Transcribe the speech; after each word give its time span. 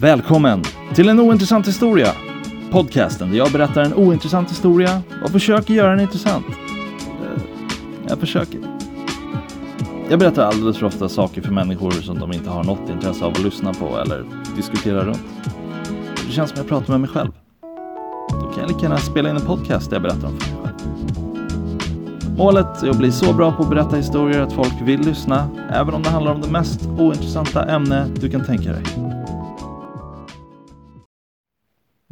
Välkommen 0.00 0.62
till 0.94 1.08
en 1.08 1.20
ointressant 1.20 1.68
historia. 1.68 2.12
Podcasten 2.70 3.30
där 3.30 3.38
jag 3.38 3.52
berättar 3.52 3.82
en 3.82 3.94
ointressant 3.94 4.50
historia 4.50 5.02
och 5.24 5.30
försöker 5.30 5.74
göra 5.74 5.90
den 5.90 6.00
intressant. 6.00 6.46
Jag 8.08 8.18
försöker. 8.18 8.60
Jag 10.10 10.18
berättar 10.18 10.44
alldeles 10.44 10.78
för 10.78 10.86
ofta 10.86 11.08
saker 11.08 11.42
för 11.42 11.52
människor 11.52 11.90
som 11.90 12.18
de 12.18 12.32
inte 12.32 12.50
har 12.50 12.64
något 12.64 12.90
intresse 12.90 13.24
av 13.24 13.32
att 13.32 13.42
lyssna 13.42 13.74
på 13.74 13.98
eller 13.98 14.24
diskutera 14.56 15.04
runt. 15.04 15.22
Det 16.26 16.32
känns 16.32 16.50
som 16.50 16.58
jag 16.58 16.68
pratar 16.68 16.92
med 16.92 17.00
mig 17.00 17.10
själv. 17.10 17.30
Då 18.30 18.40
kan 18.40 18.60
jag 18.60 18.68
lika 18.68 18.82
gärna 18.82 18.98
spela 18.98 19.30
in 19.30 19.36
en 19.36 19.46
podcast 19.46 19.90
där 19.90 19.96
jag 19.96 20.02
berättar 20.02 20.28
om 20.28 20.40
för 20.40 20.52
mig 20.52 20.62
själv. 20.64 20.76
Målet 22.36 22.82
är 22.82 22.90
att 22.90 22.98
bli 22.98 23.12
så 23.12 23.32
bra 23.32 23.52
på 23.52 23.62
att 23.62 23.70
berätta 23.70 23.96
historier 23.96 24.40
att 24.40 24.52
folk 24.52 24.74
vill 24.82 25.00
lyssna, 25.00 25.48
även 25.72 25.94
om 25.94 26.02
det 26.02 26.10
handlar 26.10 26.32
om 26.32 26.40
det 26.40 26.50
mest 26.50 26.80
ointressanta 26.98 27.64
ämne 27.64 28.06
du 28.20 28.30
kan 28.30 28.44
tänka 28.44 28.72
dig 28.72 29.09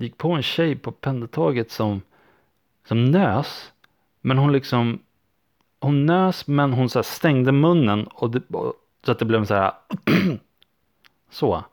gick 0.05 0.19
på 0.19 0.33
en 0.33 0.43
tjej 0.43 0.77
på 0.77 0.93
pendeltåget 0.93 1.70
som, 1.70 2.02
som 2.89 3.05
nös. 3.05 3.73
Men 4.20 4.39
hon 4.39 4.52
liksom, 4.52 4.98
hon 5.80 6.06
nös 6.06 6.47
men 6.47 6.73
hon 6.73 6.89
så 6.89 6.98
här 6.98 7.02
stängde 7.02 7.52
munnen 7.52 8.06
och, 8.06 8.30
det, 8.30 8.42
och 8.48 8.75
så 9.05 9.12
att 9.12 9.19
det 9.19 9.25
blev 9.25 9.45
så 9.45 9.55
här, 9.55 9.73
så. 11.30 11.65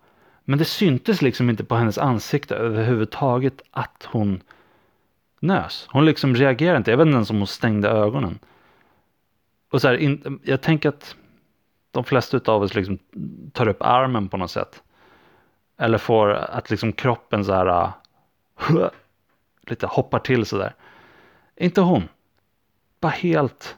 Men 0.44 0.60
det 0.60 0.66
syntes 0.66 1.22
liksom 1.22 1.50
inte 1.50 1.64
på 1.64 1.76
hennes 1.76 1.98
ansikte 1.98 2.56
överhuvudtaget 2.56 3.62
att 3.72 4.08
hon 4.12 4.42
nös. 5.40 5.88
Hon 5.92 6.06
liksom 6.06 6.36
reagerade 6.36 6.78
inte, 6.78 6.92
jag 6.92 6.98
vet 6.98 7.06
inte 7.06 7.16
ens 7.16 7.30
om 7.30 7.38
hon 7.38 7.48
stängde 7.48 7.90
ögonen. 7.90 8.40
Och 9.72 9.82
så 9.82 9.88
här, 9.88 9.96
in, 9.96 10.40
jag 10.44 10.62
tänker 10.62 10.90
att 10.90 11.16
de 11.92 12.04
flesta 12.04 12.52
av 12.52 12.62
oss 12.62 12.76
liksom 12.76 13.00
tar 13.54 13.68
upp 13.68 13.82
armen 13.82 14.30
på 14.30 14.38
något 14.38 14.52
sätt. 14.52 14.84
Eller 15.78 15.98
får 15.98 16.30
att 16.30 16.70
liksom 16.70 16.94
kroppen 16.94 17.46
så 17.46 17.54
här 17.54 17.92
lite 19.62 19.88
hoppar 19.88 20.20
till 20.20 20.46
sådär. 20.46 20.76
Inte 21.56 21.82
hon. 21.82 22.10
Bara 23.00 23.12
helt 23.12 23.78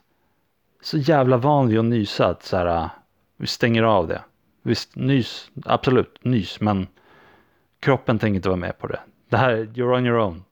så 0.82 0.98
jävla 0.98 1.38
van 1.38 1.68
vid 1.68 1.80
att 1.80 1.86
nysa 1.86 2.28
att 2.28 2.44
så 2.44 2.58
här, 2.58 2.90
vi 3.38 3.48
stänger 3.48 3.84
av 3.84 4.08
det. 4.08 4.24
Visst, 4.62 4.96
nys, 4.96 5.52
absolut, 5.66 6.24
nys, 6.24 6.60
men 6.60 6.88
kroppen 7.80 8.20
tänker 8.20 8.36
inte 8.36 8.50
vara 8.50 8.60
med 8.60 8.78
på 8.78 8.88
det. 8.88 9.00
Det 9.30 9.38
här, 9.38 9.56
you're 9.56 9.98
on 9.98 10.06
your 10.06 10.20
own, 10.20 10.44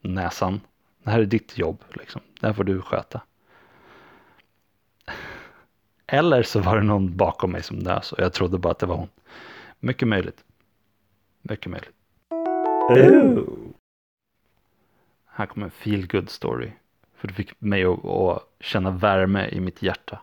näsan. 0.00 0.60
Det 1.02 1.10
här 1.10 1.20
är 1.20 1.24
ditt 1.24 1.58
jobb, 1.58 1.84
liksom. 1.94 2.20
Det 2.40 2.46
här 2.46 2.54
får 2.54 2.64
du 2.64 2.82
sköta. 2.82 3.20
Eller 6.06 6.42
så 6.42 6.60
var 6.60 6.76
det 6.76 6.82
någon 6.82 7.16
bakom 7.16 7.52
mig 7.52 7.62
som 7.62 7.78
nös 7.78 8.12
och 8.12 8.20
jag 8.20 8.32
trodde 8.32 8.58
bara 8.58 8.70
att 8.70 8.78
det 8.78 8.86
var 8.86 8.96
hon. 8.96 9.08
Mycket 9.80 10.08
möjligt. 10.08 10.44
Mycket 11.42 11.70
möjligt. 11.70 12.01
Här 15.26 15.46
kommer 15.46 15.64
en 15.64 15.70
feel 15.70 16.06
good 16.06 16.30
story. 16.30 16.72
För 17.14 17.28
det 17.28 17.34
fick 17.34 17.60
mig 17.60 17.84
att, 17.84 18.04
att 18.04 18.42
känna 18.60 18.90
värme 18.90 19.48
i 19.48 19.60
mitt 19.60 19.82
hjärta. 19.82 20.20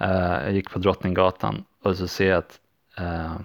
Uh, 0.00 0.42
jag 0.44 0.52
gick 0.52 0.70
på 0.70 0.78
Drottninggatan 0.78 1.64
och 1.82 1.96
så 1.96 2.08
ser 2.08 2.28
jag 2.28 2.38
att 2.38 2.60
uh, 3.00 3.40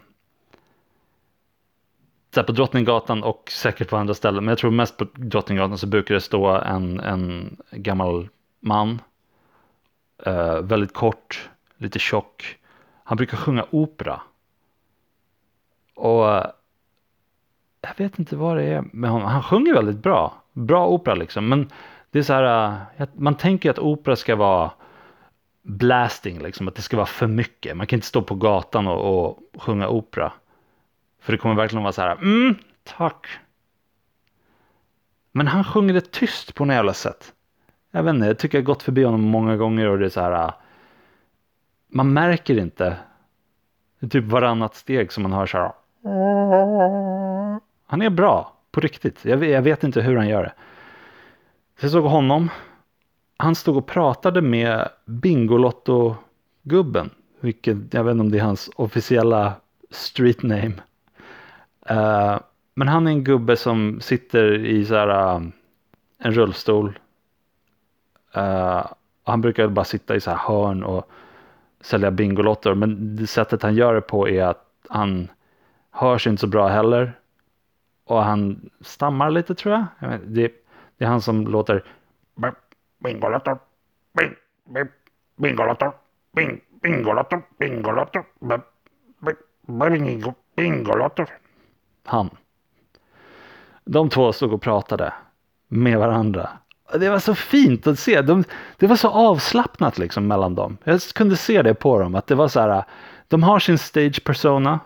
så 2.34 2.40
här 2.40 2.44
på 2.44 2.52
Drottninggatan 2.52 3.24
och 3.24 3.52
säkert 3.52 3.90
på 3.90 3.98
andra 3.98 4.14
ställen, 4.14 4.44
men 4.44 4.52
jag 4.52 4.58
tror 4.58 4.72
mest 4.72 4.98
på 4.98 5.08
Drottninggatan 5.14 5.78
så 5.78 5.88
brukar 5.88 6.16
det 6.16 6.22
stå 6.22 6.48
en, 6.48 7.00
en 7.00 7.58
gammal 7.72 8.30
man. 8.60 9.02
Uh, 10.28 10.60
väldigt 10.60 10.94
kort, 10.94 11.50
lite 11.78 12.00
tjock. 12.00 12.58
Han 13.04 13.18
brukar 13.18 13.38
sjunga 13.38 13.66
opera. 13.72 14.22
Och 15.96 16.44
jag 17.88 18.06
vet 18.06 18.20
inte 18.20 18.36
vad 18.36 18.58
det 18.58 18.64
är 18.64 18.84
med 18.94 19.10
honom. 19.10 19.28
Han 19.28 19.44
sjunger 19.44 19.74
väldigt 19.74 20.04
bra. 20.04 20.34
Bra 20.54 20.88
opera 20.88 21.16
liksom. 21.16 21.50
Men 21.50 21.70
det 22.12 22.20
är 22.20 22.24
så 22.24 22.34
här. 22.34 22.76
Äh, 22.98 23.08
man 23.14 23.36
tänker 23.36 23.70
att 23.70 23.80
opera 23.80 24.16
ska 24.16 24.36
vara 24.36 24.72
blasting 25.62 26.40
liksom. 26.40 26.68
Att 26.68 26.76
det 26.76 26.82
ska 26.82 26.98
vara 26.98 27.06
för 27.06 27.28
mycket. 27.28 27.78
Man 27.78 27.88
kan 27.88 27.98
inte 27.98 28.08
stå 28.08 28.22
på 28.22 28.36
gatan 28.36 28.88
och, 28.88 29.28
och 29.28 29.40
sjunga 29.62 29.88
opera. 29.88 30.34
För 31.22 31.32
det 31.32 31.38
kommer 31.38 31.56
verkligen 31.56 31.84
vara 31.84 31.94
så 31.94 32.02
här. 32.02 32.12
Mm, 32.12 32.56
tack. 32.84 33.28
Men 35.32 35.48
han 35.48 35.64
sjunger 35.64 35.94
det 35.94 36.12
tyst 36.12 36.56
på 36.56 36.66
något 36.66 36.74
jävla 36.74 36.94
sätt. 36.94 37.34
Jag 37.92 38.04
vet 38.04 38.16
inte. 38.16 38.28
Jag 38.28 38.40
tycker 38.40 38.58
jag 38.58 38.64
har 38.64 38.66
gått 38.66 38.84
förbi 38.84 39.04
honom 39.04 39.22
många 39.22 39.56
gånger 39.58 39.88
och 39.88 40.00
det 40.00 40.06
är 40.06 40.10
så 40.10 40.22
här. 40.22 40.32
Äh, 40.48 40.54
man 41.88 42.14
märker 42.14 42.58
inte. 42.58 42.98
Det 44.00 44.06
är 44.06 44.10
typ 44.10 44.32
varannat 44.32 44.76
steg 44.76 45.12
som 45.12 45.24
man 45.24 45.34
hör 45.34 45.46
så 45.46 45.58
här. 45.58 45.72
Han 47.96 48.02
är 48.02 48.10
bra, 48.10 48.54
på 48.72 48.80
riktigt. 48.80 49.26
Jag 49.26 49.38
vet, 49.38 49.50
jag 49.50 49.62
vet 49.62 49.84
inte 49.84 50.02
hur 50.02 50.18
han 50.18 50.28
gör 50.28 50.44
det. 50.44 50.54
Så 51.80 51.86
jag 51.86 51.92
såg 51.92 52.04
honom. 52.04 52.50
Han 53.38 53.56
stod 53.56 53.78
och 53.78 53.88
pratade 53.88 54.42
med 54.42 54.90
Bingolotto-gubben. 55.06 57.10
Vilket, 57.40 57.94
jag 57.94 58.04
vet 58.04 58.12
inte 58.12 58.22
om 58.22 58.32
det 58.32 58.38
är 58.38 58.44
hans 58.44 58.70
officiella 58.76 59.54
street 59.90 60.44
name. 60.44 60.74
Uh, 61.92 62.40
men 62.74 62.88
han 62.88 63.08
är 63.08 63.12
en 63.12 63.24
gubbe 63.24 63.58
som 63.58 64.02
sitter 64.02 64.66
i 64.66 64.86
så 64.86 64.96
här, 64.96 65.36
uh, 65.36 65.42
en 66.18 66.32
rullstol. 66.32 67.00
Uh, 68.38 68.86
han 69.24 69.42
brukar 69.42 69.68
bara 69.68 69.86
sitta 69.86 70.16
i 70.16 70.20
så 70.20 70.32
här 70.32 70.38
hörn 70.38 70.84
och 70.84 71.10
sälja 71.82 72.12
Bingolotter. 72.12 72.74
Men 72.74 73.16
det 73.16 73.28
sättet 73.28 73.64
han 73.64 73.76
gör 73.76 73.94
det 73.94 74.02
på 74.02 74.30
är 74.30 74.44
att 74.44 74.66
han 74.90 75.28
hörs 75.92 76.28
inte 76.28 76.42
så 76.42 76.48
bra 76.48 76.68
heller. 76.68 77.20
Och 78.06 78.24
han 78.24 78.70
stammar 78.82 79.32
lite 79.32 79.56
tror 79.56 79.74
jag. 79.74 79.86
jag 80.00 80.10
vet, 80.10 80.22
det, 80.26 80.54
det, 80.98 81.06
är 81.06 81.10
han 81.10 81.22
som 81.22 81.48
låter 81.48 81.84
Bingolottor, 83.04 83.60
bing, 84.18 84.36
bing, 84.74 84.88
Bingolottor, 85.38 85.94
bing, 86.36 86.62
Han. 92.06 92.30
De 93.86 94.10
två 94.10 94.34
stod 94.34 94.54
och 94.54 94.62
pratade 94.62 95.14
med 95.68 96.00
varandra. 96.00 96.50
Det 97.00 97.10
var 97.10 97.20
så 97.20 97.36
fint 97.36 97.88
att 97.88 98.00
se. 98.00 98.22
De, 98.22 98.44
det 98.78 98.88
var 98.88 98.96
så 98.96 99.10
avslappnat 99.10 99.98
liksom 99.98 100.28
mellan 100.28 100.56
dem. 100.56 100.78
Jag 100.84 101.02
kunde 101.02 101.38
se 101.38 101.62
det 101.62 101.74
på 101.74 102.00
dem. 102.00 102.16
Att 102.16 102.28
det 102.28 102.36
var 102.36 102.48
så 102.48 102.60
här. 102.60 102.84
De 103.28 103.44
har 103.44 103.60
sin 103.60 103.78
stage 103.78 104.24
persona. 104.24 104.80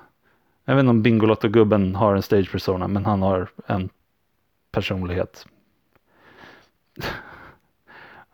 Jag 0.70 0.76
vet 0.76 0.84
inte 0.84 0.90
om 0.90 1.02
Bingolotto-gubben 1.02 1.96
har 1.96 2.16
en 2.16 2.22
stage 2.22 2.52
persona, 2.52 2.88
men 2.88 3.06
han 3.06 3.22
har 3.22 3.50
en 3.68 3.90
personlighet. 4.72 5.46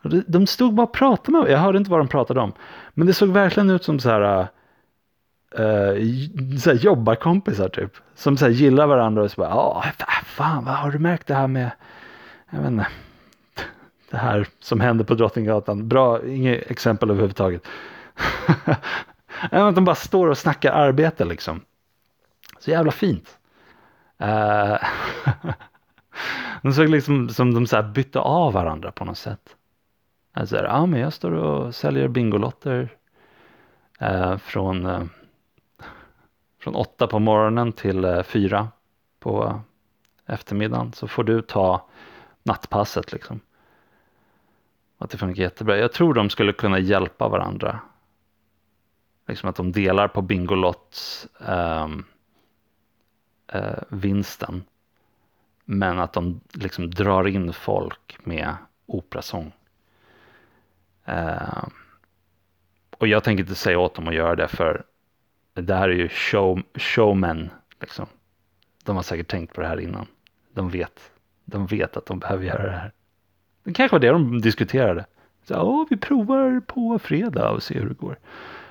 De 0.28 0.48
stod 0.48 0.74
bara 0.74 0.84
och 0.84 0.94
pratade 0.94 1.32
med 1.38 1.52
Jag 1.52 1.60
hörde 1.60 1.78
inte 1.78 1.92
vad 1.92 2.00
de 2.00 2.08
pratade 2.08 2.40
om. 2.40 2.54
Men 2.94 3.08
det 3.08 3.14
såg 3.14 3.30
verkligen 3.30 3.70
ut 3.70 3.84
som 3.84 4.00
så 4.00 4.10
här, 4.10 4.42
uh, 4.42 4.48
så 6.58 6.70
här 6.70 6.78
jobbarkompisar 6.78 7.70
typ. 7.70 7.92
Som 8.16 8.38
så 8.38 8.46
här 8.46 8.52
gillar 8.52 8.88
varandra 8.88 9.24
och 9.24 9.32
så 9.32 9.42
bara, 9.42 9.50
ja, 9.50 9.84
fan, 10.26 10.66
vad 10.66 10.76
har 10.76 10.92
du 10.92 11.00
märkt 11.00 11.28
det 11.28 11.36
här 11.36 11.48
med, 11.48 11.72
jag 12.50 12.60
vet 12.60 12.68
inte, 12.68 12.88
det 14.12 14.18
här 14.18 14.48
som 14.60 14.80
hände 14.80 15.04
på 15.04 15.14
Drottninggatan. 15.14 15.88
Bra, 15.88 16.26
inget 16.26 16.72
exempel 16.72 17.10
överhuvudtaget. 17.10 17.68
att 19.52 19.76
de 19.76 19.86
bara 19.86 19.96
står 19.96 20.28
och 20.28 20.38
snackar 20.38 20.72
arbete 20.72 21.26
liksom. 21.26 21.62
Så 22.66 22.72
jävla 22.72 22.92
fint. 22.92 23.40
Uh, 24.22 24.78
de 26.62 26.74
såg 26.74 26.90
liksom 26.90 27.30
som 27.30 27.54
de 27.54 27.68
så 27.68 27.84
bytte 27.84 28.20
av 28.20 28.54
varandra 28.54 28.92
på 28.92 29.06
något 29.06 29.18
sätt. 29.18 29.56
Alltså, 30.34 30.56
ja 30.64 30.86
men 30.86 31.00
jag 31.00 31.14
står 31.14 31.32
och 31.32 31.76
säljer 31.76 32.08
Bingolotter 32.08 32.98
uh, 34.02 34.38
från, 34.38 34.86
uh, 34.86 35.04
från 36.62 36.76
åtta 36.76 37.08
på 37.08 37.20
morgonen 37.20 37.72
till 37.72 38.06
uh, 38.06 38.24
fyra 38.24 38.68
på 39.20 39.62
eftermiddagen. 40.26 40.94
Så 40.94 41.08
får 41.08 41.24
du 41.24 41.42
ta 41.42 41.88
nattpasset 42.44 43.12
liksom. 43.12 43.40
Att 44.98 45.10
det 45.10 45.18
funkar 45.18 45.42
jättebra. 45.42 45.78
Jag 45.78 45.94
tror 45.94 46.14
de 46.14 46.30
skulle 46.30 46.54
kunna 46.54 46.80
hjälpa 46.80 47.28
varandra. 47.28 47.80
Liksom 49.28 49.50
att 49.50 49.56
de 49.56 49.72
delar 49.72 50.08
på 50.08 50.22
Bingolotts 50.22 51.28
um, 51.40 52.06
eh, 53.48 53.84
vinsten. 53.90 54.64
Men 55.66 56.00
att 56.00 56.14
de 56.14 56.42
liksom 56.54 56.92
drar 56.92 57.28
in 57.28 57.54
folk 57.54 58.18
med 58.24 58.56
operasång. 58.86 59.52
Eh, 61.06 61.64
och 62.98 63.08
jag 63.08 63.24
tänker 63.24 63.44
inte 63.44 63.56
säga 63.56 63.80
åt 63.80 63.96
dem 63.96 64.08
att 64.08 64.16
göra 64.16 64.36
det 64.36 64.48
för 64.48 64.84
det 65.54 65.76
här 65.76 65.90
är 65.90 65.94
ju 65.94 66.10
show, 66.10 66.62
showmen. 66.76 67.50
Liksom. 67.82 68.06
De 68.84 68.96
har 68.96 69.04
säkert 69.04 69.28
tänkt 69.28 69.54
på 69.54 69.62
det 69.62 69.68
här 69.68 69.80
innan. 69.80 70.08
De 70.54 70.70
vet, 70.70 71.12
de 71.46 71.66
vet 71.66 71.98
att 71.98 72.06
de 72.06 72.20
behöver 72.20 72.46
göra 72.46 72.64
det 72.64 72.78
här. 72.78 72.92
Det 73.64 73.74
kanske 73.74 73.96
var 73.96 74.00
det 74.00 74.10
de 74.10 74.42
diskuterade. 74.42 75.06
Så, 75.44 75.62
Åh, 75.62 75.86
vi 75.90 75.98
provar 75.98 76.62
på 76.68 77.00
fredag 77.00 77.50
och 77.50 77.64
ser 77.64 77.80
hur 77.80 77.90
det 77.90 77.94
går. 77.94 78.18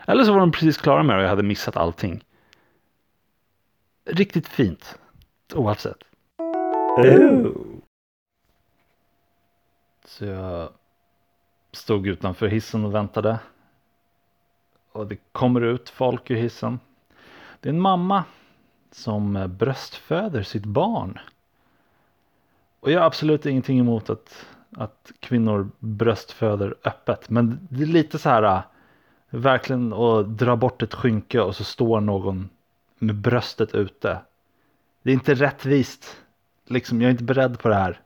Eller 0.07 0.25
så 0.25 0.33
var 0.33 0.41
de 0.41 0.53
precis 0.53 0.77
klara 0.77 1.03
med 1.03 1.17
det 1.17 1.19
och 1.19 1.25
jag 1.25 1.31
hade 1.31 1.43
missat 1.43 1.77
allting 1.77 2.25
riktigt 4.05 4.49
fint 4.49 4.99
oavsett. 5.55 6.05
Så 10.05 10.25
jag 10.25 10.69
stod 11.73 12.07
utanför 12.07 12.47
hissen 12.47 12.85
och 12.85 12.95
väntade. 12.95 13.39
Och 14.93 15.07
det 15.07 15.17
kommer 15.33 15.61
ut 15.61 15.89
folk 15.89 16.31
ur 16.31 16.37
hissen. 16.37 16.81
Det 17.61 17.69
är 17.69 17.73
en 17.73 17.81
mamma 17.81 18.25
som 18.91 19.57
bröstföder 19.59 20.43
sitt 20.43 20.65
barn. 20.65 21.19
Och 22.81 22.91
jag 22.91 23.01
har 23.01 23.07
absolut 23.07 23.47
ingenting 23.47 23.79
emot 23.79 24.11
att, 24.11 24.47
att 24.77 25.13
kvinnor 25.21 25.71
bröstföder 25.79 26.75
öppet. 26.85 27.31
Men 27.31 27.69
det 27.71 27.83
är 27.83 27.87
lite 27.87 28.19
så 28.19 28.29
här 28.29 28.43
äh, 28.43 28.63
verkligen 29.31 29.93
att 29.93 30.39
dra 30.39 30.57
bort 30.57 30.83
ett 30.83 30.95
skynke 30.95 31.41
och 31.41 31.57
så 31.57 31.65
står 31.65 32.01
någon 32.01 32.51
med 32.99 33.15
bröstet 33.15 33.75
ute. 33.75 34.19
Det 35.03 35.11
är 35.11 35.15
inte 35.15 35.35
rättvist. 35.35 36.17
Liksom, 36.67 37.01
jag 37.01 37.09
är 37.09 37.13
inte 37.13 37.25
beredd 37.25 37.59
på 37.59 37.69
det 37.69 37.75
här. 37.75 38.01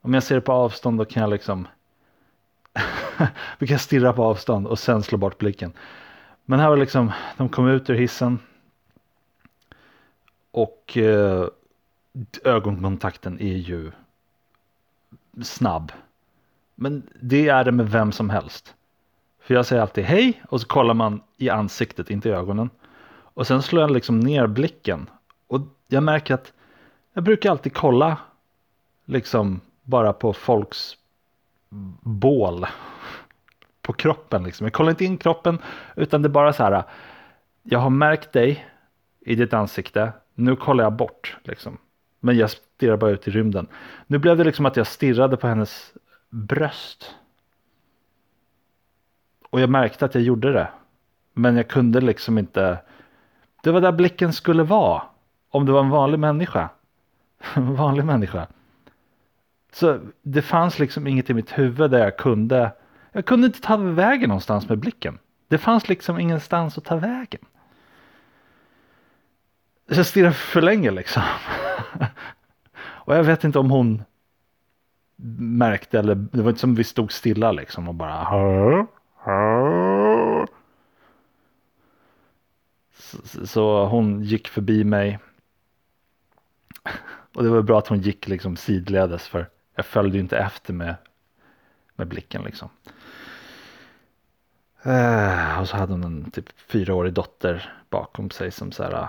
Om 0.00 0.14
jag 0.14 0.22
ser 0.22 0.34
det 0.34 0.40
på 0.40 0.52
avstånd 0.52 0.98
då 0.98 1.04
kan 1.04 1.20
jag 1.20 1.30
liksom 1.30 1.68
vi 3.58 3.66
kan 3.66 3.78
stirra 3.78 4.12
på 4.12 4.24
avstånd 4.24 4.66
och 4.66 4.78
sen 4.78 5.02
slå 5.02 5.18
bort 5.18 5.38
blicken. 5.38 5.72
Men 6.44 6.60
här 6.60 6.68
var 6.68 6.76
liksom, 6.76 7.12
de 7.36 7.48
kom 7.48 7.68
ut 7.68 7.90
ur 7.90 7.94
hissen. 7.94 8.38
Och 10.50 10.96
eh, 10.96 11.48
ögonkontakten 12.44 13.40
är 13.40 13.56
ju 13.56 13.92
snabb. 15.42 15.92
Men 16.74 17.02
det 17.20 17.48
är 17.48 17.64
det 17.64 17.72
med 17.72 17.90
vem 17.90 18.12
som 18.12 18.30
helst. 18.30 18.74
För 19.40 19.54
jag 19.54 19.66
säger 19.66 19.82
alltid 19.82 20.04
hej 20.04 20.42
och 20.48 20.60
så 20.60 20.66
kollar 20.66 20.94
man 20.94 21.22
i 21.36 21.50
ansiktet, 21.50 22.10
inte 22.10 22.28
i 22.28 22.32
ögonen. 22.32 22.70
Och 23.34 23.46
sen 23.46 23.62
slår 23.62 23.82
jag 23.82 23.90
liksom 23.90 24.20
ner 24.20 24.46
blicken. 24.46 25.10
Och 25.46 25.60
jag 25.88 26.02
märker 26.02 26.34
att 26.34 26.52
jag 27.12 27.24
brukar 27.24 27.50
alltid 27.50 27.74
kolla 27.74 28.16
liksom 29.04 29.60
bara 29.82 30.12
på 30.12 30.32
folks 30.32 30.96
bål 32.00 32.66
på 33.82 33.92
kroppen. 33.92 34.44
Liksom. 34.44 34.64
Jag 34.66 34.72
kollar 34.72 34.90
inte 34.90 35.04
in 35.04 35.16
kroppen 35.16 35.58
utan 35.96 36.22
det 36.22 36.26
är 36.26 36.30
bara 36.30 36.52
så 36.52 36.62
här. 36.62 36.82
Jag 37.62 37.78
har 37.78 37.90
märkt 37.90 38.32
dig 38.32 38.66
i 39.20 39.34
ditt 39.34 39.52
ansikte. 39.52 40.12
Nu 40.34 40.56
kollar 40.56 40.84
jag 40.84 40.92
bort 40.92 41.36
liksom. 41.42 41.78
Men 42.20 42.36
jag 42.36 42.50
stirrar 42.50 42.96
bara 42.96 43.10
ut 43.10 43.28
i 43.28 43.30
rymden. 43.30 43.66
Nu 44.06 44.18
blev 44.18 44.36
det 44.36 44.44
liksom 44.44 44.66
att 44.66 44.76
jag 44.76 44.86
stirrade 44.86 45.36
på 45.36 45.46
hennes 45.46 45.94
bröst. 46.30 47.14
Och 49.50 49.60
jag 49.60 49.70
märkte 49.70 50.04
att 50.04 50.14
jag 50.14 50.24
gjorde 50.24 50.52
det. 50.52 50.68
Men 51.32 51.56
jag 51.56 51.68
kunde 51.68 52.00
liksom 52.00 52.38
inte. 52.38 52.78
Det 53.64 53.72
var 53.72 53.80
där 53.80 53.92
blicken 53.92 54.32
skulle 54.32 54.62
vara. 54.62 55.02
Om 55.50 55.66
det 55.66 55.72
var 55.72 55.80
en 55.80 55.90
vanlig 55.90 56.18
människa. 56.18 56.68
En 57.54 57.74
vanlig 57.76 58.04
människa. 58.04 58.46
Så 59.72 60.00
det 60.22 60.42
fanns 60.42 60.78
liksom 60.78 61.06
inget 61.06 61.30
i 61.30 61.34
mitt 61.34 61.58
huvud 61.58 61.90
där 61.90 61.98
jag 61.98 62.16
kunde. 62.16 62.72
Jag 63.12 63.24
kunde 63.24 63.46
inte 63.46 63.60
ta 63.60 63.76
vägen 63.76 64.28
någonstans 64.28 64.68
med 64.68 64.78
blicken. 64.78 65.18
Det 65.48 65.58
fanns 65.58 65.88
liksom 65.88 66.18
ingenstans 66.18 66.78
att 66.78 66.84
ta 66.84 66.96
vägen. 66.96 67.40
Jag 69.86 70.06
stirrade 70.06 70.34
för 70.34 70.62
länge 70.62 70.90
liksom. 70.90 71.22
och 72.76 73.16
jag 73.16 73.24
vet 73.24 73.44
inte 73.44 73.58
om 73.58 73.70
hon 73.70 74.02
märkte 75.38 75.98
eller 75.98 76.14
det 76.14 76.42
var 76.42 76.50
inte 76.50 76.60
som 76.60 76.74
vi 76.74 76.84
stod 76.84 77.12
stilla 77.12 77.52
liksom 77.52 77.88
och 77.88 77.94
bara. 77.94 78.86
Så, 83.24 83.46
så 83.46 83.86
hon 83.86 84.22
gick 84.22 84.48
förbi 84.48 84.84
mig. 84.84 85.18
Och 87.34 87.42
det 87.42 87.48
var 87.48 87.62
bra 87.62 87.78
att 87.78 87.88
hon 87.88 88.00
gick 88.00 88.28
liksom 88.28 88.56
sidledes 88.56 89.28
för 89.28 89.48
jag 89.74 89.86
följde 89.86 90.18
inte 90.18 90.38
efter 90.38 90.72
med, 90.72 90.94
med 91.94 92.08
blicken 92.08 92.42
liksom. 92.42 92.68
Uh, 94.86 95.60
och 95.60 95.68
så 95.68 95.76
hade 95.76 95.92
hon 95.92 96.04
en 96.04 96.30
typ 96.30 96.60
fyraårig 96.60 97.12
dotter 97.12 97.72
bakom 97.90 98.30
sig 98.30 98.50
som 98.50 98.72
så 98.72 98.82
här, 98.82 99.08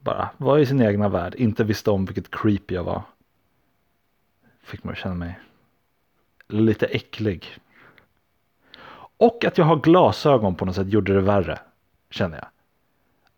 bara 0.00 0.30
var 0.36 0.58
i 0.58 0.66
sin 0.66 0.82
egna 0.82 1.08
värld, 1.08 1.34
inte 1.34 1.64
visste 1.64 1.90
om 1.90 2.04
vilket 2.04 2.30
creep 2.30 2.70
jag 2.70 2.84
var. 2.84 3.02
Fick 4.62 4.84
mig 4.84 4.92
att 4.92 4.98
känna 4.98 5.14
mig 5.14 5.40
lite 6.48 6.86
äcklig. 6.86 7.58
Och 9.16 9.44
att 9.44 9.58
jag 9.58 9.64
har 9.64 9.76
glasögon 9.76 10.54
på 10.54 10.64
något 10.64 10.74
sätt 10.74 10.88
gjorde 10.88 11.14
det 11.14 11.20
värre, 11.20 11.58
känner 12.10 12.38
jag. 12.38 12.46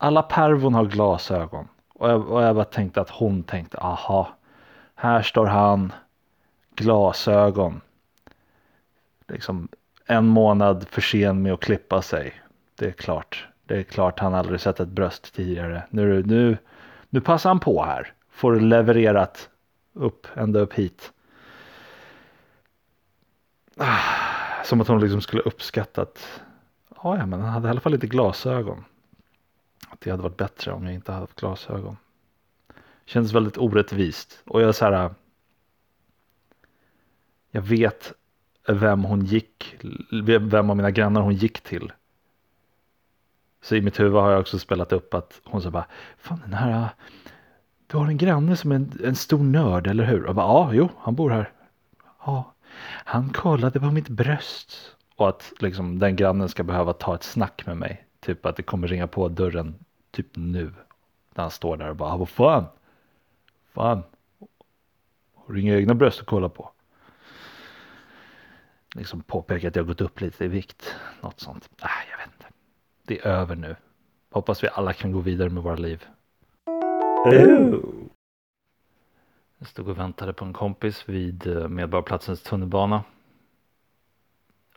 Alla 0.03 0.23
pervon 0.23 0.75
har 0.75 0.85
glasögon. 0.85 1.69
Och 1.95 2.09
jag, 2.11 2.29
och 2.29 2.43
jag 2.43 2.55
bara 2.55 2.65
tänkte 2.65 3.01
att 3.01 3.11
hon 3.11 3.43
tänkte, 3.43 3.79
aha, 3.79 4.29
här 4.95 5.23
står 5.23 5.47
han, 5.47 5.93
glasögon. 6.75 7.81
Liksom 9.29 9.69
en 10.07 10.27
månad 10.27 10.87
för 10.89 11.01
sen 11.01 11.43
med 11.43 11.53
att 11.53 11.61
klippa 11.61 12.03
sig. 12.03 12.43
Det 12.75 12.87
är 12.87 12.93
klart. 12.93 13.49
Det 13.65 13.79
är 13.79 13.83
klart 13.83 14.19
han 14.19 14.35
aldrig 14.35 14.61
sett 14.61 14.81
ett 14.81 14.89
bröst 14.89 15.35
tidigare. 15.35 15.83
Nu, 15.91 16.23
nu, 16.23 16.57
nu 17.09 17.21
passar 17.21 17.51
han 17.51 17.61
på 17.61 17.85
här. 17.85 18.13
Får 18.31 18.61
levererat 18.61 19.51
upp, 19.93 20.27
ända 20.35 20.61
upp 20.61 20.75
hit. 20.75 21.13
Ah, 23.77 23.99
som 24.65 24.81
att 24.81 24.89
hon 24.89 25.01
liksom 25.01 25.21
skulle 25.21 25.43
uppskattat. 25.43 26.41
Ja, 27.03 27.19
ja, 27.19 27.27
men 27.27 27.41
han 27.41 27.51
hade 27.51 27.69
i 27.69 27.71
alla 27.71 27.81
fall 27.81 27.93
lite 27.93 28.07
glasögon. 28.07 28.85
Att 29.93 30.01
det 30.01 30.11
hade 30.11 30.23
varit 30.23 30.37
bättre 30.37 30.73
om 30.73 30.85
jag 30.85 30.95
inte 30.95 31.13
hade 31.13 31.23
haft 31.23 31.41
glasögon. 31.41 31.97
Känns 33.05 33.33
väldigt 33.33 33.59
orättvist. 33.59 34.43
Och 34.45 34.63
jag 34.63 34.69
är 34.69 34.73
så 34.73 34.85
här. 34.85 35.05
Äh, 35.05 35.11
jag 37.51 37.63
vet 37.63 38.13
vem 38.69 39.05
hon 39.05 39.25
gick, 39.25 39.77
vem 40.41 40.71
av 40.71 40.77
mina 40.77 40.91
grannar 40.91 41.21
hon 41.21 41.35
gick 41.35 41.61
till. 41.61 41.93
Så 43.63 43.75
i 43.75 43.81
mitt 43.81 44.01
huvud 44.01 44.21
har 44.21 44.31
jag 44.31 44.41
också 44.41 44.59
spelat 44.59 44.93
upp 44.93 45.15
att 45.15 45.41
hon 45.45 45.63
sa 45.63 45.71
bara, 45.71 45.87
fan 46.17 46.41
den 46.45 46.53
här, 46.53 46.71
äh, 46.71 46.89
du 47.87 47.97
har 47.97 48.07
en 48.07 48.17
granne 48.17 48.57
som 48.57 48.73
är 48.73 48.77
en, 48.77 48.93
en 49.05 49.17
stor 49.17 49.43
nörd, 49.43 49.87
eller 49.87 50.05
hur? 50.05 50.27
Och 50.27 50.35
bara, 50.35 50.47
ja, 50.47 50.71
jo, 50.73 50.89
han 50.99 51.15
bor 51.15 51.31
här. 51.31 51.53
Ja, 52.25 52.55
han 53.05 53.31
kollade 53.31 53.81
på 53.81 53.91
mitt 53.91 54.09
bröst. 54.09 54.97
Och 55.17 55.29
att 55.29 55.53
liksom 55.61 55.99
den 55.99 56.17
grannen 56.17 56.49
ska 56.49 56.63
behöva 56.63 56.93
ta 56.93 57.15
ett 57.15 57.23
snack 57.23 57.67
med 57.67 57.77
mig. 57.77 58.07
Typ 58.23 58.47
att 58.47 58.57
det 58.57 58.63
kommer 58.63 58.89
ringa 58.89 59.07
på 59.07 59.29
dörren 59.29 59.75
typ 60.11 60.27
nu. 60.37 60.73
När 61.35 61.43
han 61.45 61.51
står 61.51 61.77
där 61.77 61.91
och 61.91 61.97
bara, 61.97 62.17
vad 62.17 62.29
fan? 62.29 62.65
Fan. 63.73 64.03
Har 65.35 65.55
du 65.55 65.61
inga 65.61 65.77
egna 65.77 65.95
bröst 65.95 66.21
att 66.21 66.27
kolla 66.27 66.49
på? 66.49 66.71
Liksom 68.95 69.23
påpeka 69.23 69.69
att 69.69 69.77
jag 69.77 69.87
gått 69.87 70.01
upp 70.01 70.21
lite 70.21 70.45
i 70.45 70.49
vikt. 70.49 70.95
Något 71.21 71.41
sånt. 71.41 71.71
Nej, 71.83 72.09
jag 72.11 72.19
vet 72.19 72.27
inte. 72.27 72.47
Det 73.03 73.21
är 73.21 73.27
över 73.27 73.57
nu. 73.57 73.77
Hoppas 74.31 74.65
vi 74.65 74.69
alla 74.69 74.93
kan 74.93 75.13
gå 75.13 75.21
vidare 75.21 75.49
med 75.49 75.63
våra 75.63 75.77
liv. 75.77 76.07
Jag 79.59 79.69
stod 79.69 79.89
och 79.89 79.99
väntade 79.99 80.33
på 80.33 80.45
en 80.45 80.53
kompis 80.53 81.09
vid 81.09 81.47
eh, 81.47 81.69
Medborgarplatsens 81.69 82.43
tunnelbana. 82.43 83.05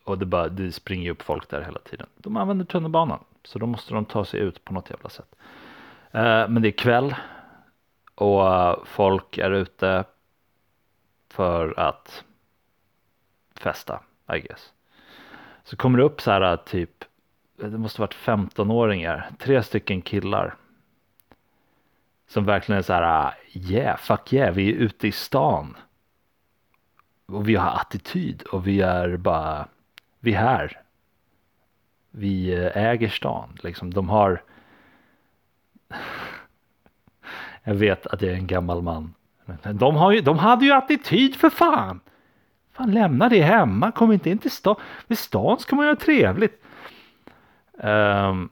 Och 0.03 0.17
det, 0.17 0.25
bara, 0.25 0.49
det 0.49 0.71
springer 0.71 1.11
upp 1.11 1.21
folk 1.21 1.49
där 1.49 1.61
hela 1.61 1.79
tiden. 1.79 2.07
De 2.17 2.37
använder 2.37 2.65
tunnelbanan. 2.65 3.19
Så 3.45 3.59
då 3.59 3.65
måste 3.65 3.93
de 3.93 4.05
ta 4.05 4.25
sig 4.25 4.39
ut 4.39 4.65
på 4.65 4.73
något 4.73 4.89
jävla 4.89 5.09
sätt. 5.09 5.35
Eh, 6.11 6.47
men 6.47 6.61
det 6.61 6.67
är 6.67 6.77
kväll. 6.77 7.15
Och 8.15 8.87
folk 8.87 9.37
är 9.37 9.51
ute 9.51 10.03
för 11.29 11.79
att 11.79 12.23
festa, 13.55 13.99
I 14.33 14.39
guess. 14.39 14.73
Så 15.63 15.77
kommer 15.77 15.97
det 15.97 16.03
upp 16.03 16.21
så 16.21 16.31
här 16.31 16.41
eh, 16.41 16.55
typ, 16.55 17.05
det 17.55 17.77
måste 17.77 18.01
varit 18.01 18.15
15-åringar, 18.15 19.29
tre 19.39 19.63
stycken 19.63 20.01
killar. 20.01 20.55
Som 22.27 22.45
verkligen 22.45 22.79
är 22.79 22.83
så 22.83 22.93
här, 22.93 23.25
eh, 23.25 23.71
yeah, 23.71 23.97
fuck 23.97 24.33
yeah, 24.33 24.53
vi 24.53 24.69
är 24.69 24.75
ute 24.75 25.07
i 25.07 25.11
stan. 25.11 25.77
Och 27.25 27.49
vi 27.49 27.55
har 27.55 27.71
attityd 27.71 28.41
och 28.41 28.67
vi 28.67 28.81
är 28.81 29.17
bara, 29.17 29.67
vi 30.19 30.33
är 30.33 30.39
här. 30.39 30.81
Vi 32.17 32.53
eh, 32.53 32.77
äger 32.77 33.09
stan, 33.09 33.57
liksom. 33.63 33.93
De 33.93 34.09
har 34.09 34.41
Jag 37.63 37.75
vet 37.75 38.07
att 38.07 38.21
jag 38.21 38.31
är 38.31 38.35
en 38.35 38.47
gammal 38.47 38.81
man. 38.81 39.13
Men 39.45 39.77
de, 39.77 39.95
har 39.95 40.11
ju, 40.11 40.21
de 40.21 40.37
hade 40.37 40.65
ju 40.65 40.71
attityd 40.71 41.35
för 41.35 41.49
fan. 41.49 41.99
Fan 42.71 42.91
lämna 42.91 43.29
det 43.29 43.41
hemma, 43.41 43.91
kom 43.91 44.11
inte 44.11 44.29
in 44.29 44.37
till 44.37 44.51
stan. 44.51 44.75
Vid 45.07 45.17
stan 45.17 45.59
ska 45.59 45.75
man 45.75 45.85
ju 45.85 45.91
ha 45.91 45.95
trevligt. 45.95 46.61
Um, 47.73 48.49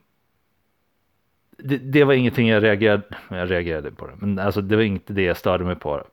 det, 1.57 1.77
det, 1.77 2.03
var 2.03 2.13
ingenting 2.13 2.47
jag 2.47 2.63
reagerade, 2.63 3.03
jag 3.27 3.51
reagerade 3.51 3.91
på 3.91 4.07
det, 4.07 4.13
men 4.17 4.39
alltså 4.39 4.61
det 4.61 4.75
var 4.75 4.83
inte 4.83 5.13
det 5.13 5.23
jag 5.23 5.37
störde 5.37 5.63
mig 5.63 5.75
på. 5.75 6.03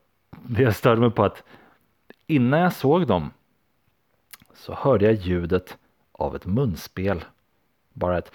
Det 0.41 0.63
jag 0.63 0.75
störde 0.75 1.01
mig 1.01 1.11
på 1.11 1.23
att 1.23 1.43
innan 2.27 2.59
jag 2.59 2.73
såg 2.73 3.07
dem 3.07 3.31
så 4.53 4.73
hörde 4.73 5.05
jag 5.05 5.13
ljudet 5.13 5.77
av 6.11 6.35
ett 6.35 6.45
munspel. 6.45 7.23
Bara 7.93 8.17
ett 8.17 8.31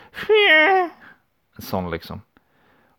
en 1.57 1.63
sån 1.63 1.91
liksom. 1.91 2.21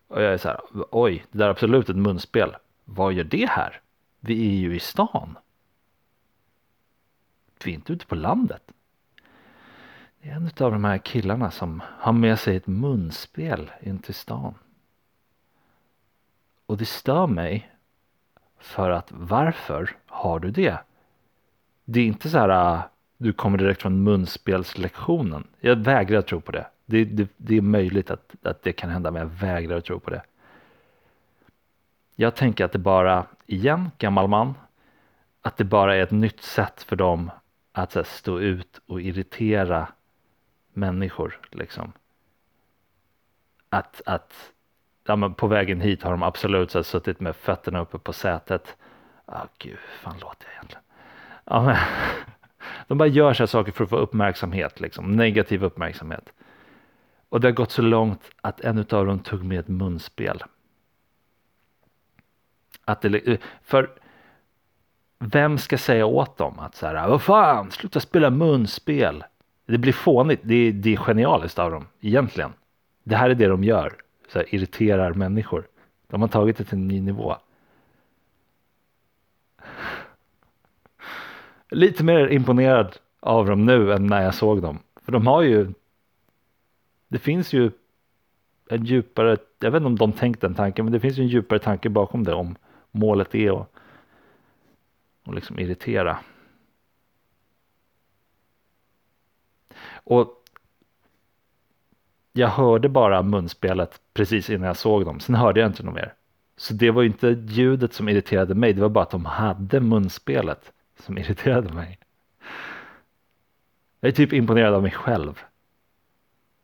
Och 0.07 0.21
jag 0.21 0.33
är 0.33 0.37
så 0.37 0.47
här, 0.47 0.61
oj, 0.91 1.25
det 1.31 1.37
där 1.37 1.45
är 1.45 1.49
absolut 1.49 1.89
ett 1.89 1.95
munspel. 1.95 2.55
Vad 2.85 3.13
gör 3.13 3.23
det 3.23 3.49
här? 3.49 3.81
Vi 4.19 4.47
är 4.47 4.59
ju 4.59 4.75
i 4.75 4.79
stan. 4.79 5.37
Vi 7.63 7.71
är 7.71 7.75
inte 7.75 7.93
ute 7.93 8.05
på 8.05 8.15
landet. 8.15 8.71
Det 10.21 10.29
är 10.29 10.35
en 10.35 10.45
av 10.59 10.71
de 10.71 10.83
här 10.83 10.97
killarna 10.97 11.51
som 11.51 11.81
har 11.87 12.13
med 12.13 12.39
sig 12.39 12.55
ett 12.55 12.67
munspel 12.67 13.71
in 13.81 13.99
till 13.99 14.13
stan. 14.13 14.55
Och 16.65 16.77
det 16.77 16.85
stör 16.85 17.27
mig 17.27 17.71
för 18.57 18.89
att 18.89 19.11
varför 19.11 19.95
har 20.05 20.39
du 20.39 20.51
det? 20.51 20.77
Det 21.85 21.99
är 21.99 22.05
inte 22.05 22.29
så 22.29 22.37
här 22.37 22.81
du 23.17 23.33
kommer 23.33 23.57
direkt 23.57 23.81
från 23.81 24.03
munspelslektionen. 24.03 25.47
Jag 25.59 25.75
vägrar 25.75 26.21
tro 26.21 26.41
på 26.41 26.51
det. 26.51 26.67
Det, 26.85 27.05
det, 27.05 27.29
det 27.37 27.57
är 27.57 27.61
möjligt 27.61 28.11
att, 28.11 28.35
att 28.41 28.63
det 28.63 28.73
kan 28.73 28.89
hända 28.89 29.11
men 29.11 29.21
jag 29.21 29.29
vägrar 29.29 29.81
tro 29.81 29.99
på 29.99 30.09
det. 30.09 30.21
Jag 32.15 32.35
tänker 32.35 32.65
att 32.65 32.71
det 32.71 32.79
bara, 32.79 33.25
igen, 33.45 33.91
gammal 33.97 34.27
man, 34.27 34.53
att 35.41 35.57
det 35.57 35.63
bara 35.63 35.95
är 35.95 36.03
ett 36.03 36.11
nytt 36.11 36.41
sätt 36.41 36.83
för 36.83 36.95
dem 36.95 37.31
att 37.71 37.95
här, 37.95 38.03
stå 38.03 38.39
ut 38.39 38.79
och 38.85 39.01
irritera 39.01 39.87
människor. 40.73 41.39
Liksom. 41.51 41.91
Att, 43.69 44.01
att 44.05 44.51
ja, 45.03 45.15
men 45.15 45.33
på 45.33 45.47
vägen 45.47 45.81
hit 45.81 46.03
har 46.03 46.11
de 46.11 46.23
absolut 46.23 46.71
så 46.71 46.77
här, 46.77 46.83
suttit 46.83 47.19
med 47.19 47.35
fötterna 47.35 47.79
uppe 47.79 47.97
på 47.99 48.13
sätet. 48.13 48.75
Ah, 49.25 49.45
gud, 49.57 49.71
hur 49.71 49.99
fan 50.01 50.19
låter 50.19 50.45
jag 50.45 50.53
egentligen? 50.53 50.83
Ja, 51.45 51.61
men, 51.61 51.77
de 52.87 52.97
bara 52.97 53.07
gör 53.07 53.33
så 53.33 53.43
här 53.43 53.47
saker 53.47 53.71
för 53.71 53.83
att 53.83 53.89
få 53.89 53.97
uppmärksamhet, 53.97 54.79
liksom, 54.79 55.11
negativ 55.11 55.63
uppmärksamhet. 55.63 56.29
Och 57.29 57.41
det 57.41 57.47
har 57.47 57.53
gått 57.53 57.71
så 57.71 57.81
långt 57.81 58.21
att 58.41 58.61
en 58.61 58.77
av 58.77 59.05
dem 59.05 59.19
tog 59.19 59.43
med 59.43 59.59
ett 59.59 59.67
munspel. 59.67 60.43
Att 62.85 63.01
det, 63.01 63.27
eh, 63.27 63.37
för 63.63 63.89
vem 65.19 65.57
ska 65.57 65.77
säga 65.77 66.05
åt 66.05 66.37
dem 66.37 66.59
att 66.59 66.75
så 66.75 66.87
här, 66.87 67.07
vad 67.07 67.21
fan, 67.21 67.71
sluta 67.71 67.99
spela 67.99 68.29
munspel. 68.29 69.23
Det 69.65 69.77
blir 69.77 69.93
fånigt, 69.93 70.41
det 70.43 70.55
är, 70.55 70.71
det 70.71 70.93
är 70.93 70.97
genialiskt 70.97 71.59
av 71.59 71.71
dem 71.71 71.87
egentligen. 72.01 72.53
Det 73.03 73.15
här 73.15 73.29
är 73.29 73.35
det 73.35 73.47
de 73.47 73.63
gör, 73.63 73.93
så 74.27 74.39
här, 74.39 74.55
irriterar 74.55 75.13
människor. 75.13 75.67
De 76.07 76.21
har 76.21 76.27
tagit 76.27 76.57
det 76.57 76.63
till 76.63 76.77
en 76.77 76.87
ny 76.87 77.01
nivå. 77.01 77.37
Lite 81.69 82.03
mer 82.03 82.27
imponerad 82.27 82.97
av 83.19 83.45
dem 83.45 83.65
nu 83.65 83.93
än 83.93 84.07
när 84.07 84.23
jag 84.23 84.35
såg 84.35 84.61
dem. 84.61 84.79
För 85.01 85.11
de 85.11 85.27
har 85.27 85.41
ju, 85.41 85.73
det 87.07 87.19
finns 87.19 87.53
ju 87.53 87.71
en 88.69 88.85
djupare, 88.85 89.37
jag 89.59 89.71
vet 89.71 89.77
inte 89.77 89.87
om 89.87 89.95
de 89.95 90.13
tänkt 90.13 90.41
den 90.41 90.55
tanken, 90.55 90.85
men 90.85 90.91
det 90.91 90.99
finns 90.99 91.17
ju 91.17 91.23
en 91.23 91.29
djupare 91.29 91.59
tanke 91.59 91.89
bakom 91.89 92.23
det 92.23 92.33
om 92.33 92.55
målet 92.91 93.35
är 93.35 93.61
att 93.61 93.67
och 95.27 95.33
liksom 95.33 95.59
irritera. 95.59 96.19
Och 99.93 100.43
jag 102.33 102.47
hörde 102.47 102.89
bara 102.89 103.23
munspelet 103.23 104.01
precis 104.13 104.49
innan 104.49 104.67
jag 104.67 104.77
såg 104.77 105.05
dem, 105.05 105.19
sen 105.19 105.35
hörde 105.35 105.59
jag 105.59 105.69
inte 105.69 105.83
något 105.83 105.95
mer. 105.95 106.13
Så 106.57 106.73
det 106.73 106.91
var 106.91 107.01
ju 107.01 107.07
inte 107.07 107.27
ljudet 107.47 107.93
som 107.93 108.09
irriterade 108.09 108.55
mig, 108.55 108.73
det 108.73 108.81
var 108.81 108.89
bara 108.89 109.03
att 109.03 109.11
de 109.11 109.25
hade 109.25 109.79
munspelet 109.79 110.71
som 110.99 111.17
irriterade 111.17 111.73
mig. 111.73 111.99
Jag 113.99 114.09
är 114.09 114.15
typ 114.15 114.33
imponerad 114.33 114.73
av 114.73 114.81
mig 114.81 114.91
själv. 114.91 115.43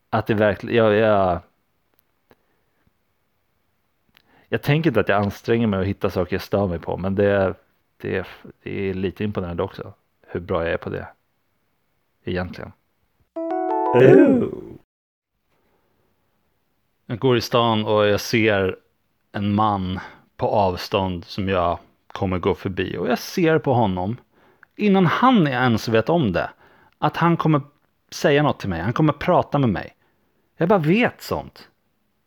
Att 0.10 0.28
det 0.28 0.34
verkligen, 0.34 0.76
jag, 0.76 0.94
jag, 0.94 1.40
jag 4.48 4.62
tänker 4.62 4.90
inte 4.90 5.00
att 5.00 5.10
jag 5.10 5.24
anstränger 5.24 5.68
mig 5.68 5.80
att 5.80 5.88
hitta 5.88 6.10
saker 6.10 6.36
jag 6.36 6.42
stör 6.42 6.68
mig 6.68 6.80
på, 6.80 6.98
men 6.98 7.16
det, 7.16 7.54
det, 7.98 8.28
det 8.64 8.90
är 8.90 8.94
lite 8.94 9.24
imponerande 9.24 9.64
också 9.64 9.94
hur 10.28 10.40
bra 10.40 10.64
jag 10.64 10.74
är 10.74 10.78
på 10.78 10.90
det. 10.90 11.08
Egentligen. 12.24 12.72
Ooh. 13.96 14.50
Jag 17.06 17.20
går 17.20 17.38
i 17.38 17.42
stan 17.42 17.86
och 17.86 18.06
jag 18.06 18.22
ser 18.22 18.78
en 19.32 19.56
man 19.56 20.00
på 20.38 20.48
avstånd 20.48 21.26
som 21.26 21.50
jag 21.50 21.80
kommer 22.14 22.40
gå 22.40 22.56
förbi 22.56 22.98
och 22.98 23.08
jag 23.08 23.20
ser 23.20 23.60
på 23.60 23.74
honom 23.74 24.18
innan 24.76 25.06
han 25.06 25.48
ens 25.48 25.88
vet 25.88 26.10
om 26.10 26.32
det 26.32 26.50
att 26.98 27.18
han 27.18 27.38
kommer 27.38 27.62
säga 28.12 28.44
något 28.44 28.60
till 28.60 28.70
mig. 28.70 28.82
Han 28.82 28.94
kommer 28.94 29.14
prata 29.14 29.58
med 29.58 29.70
mig. 29.70 29.96
Jag 30.58 30.70
bara 30.70 30.80
vet 30.80 31.22
sånt. 31.22 31.70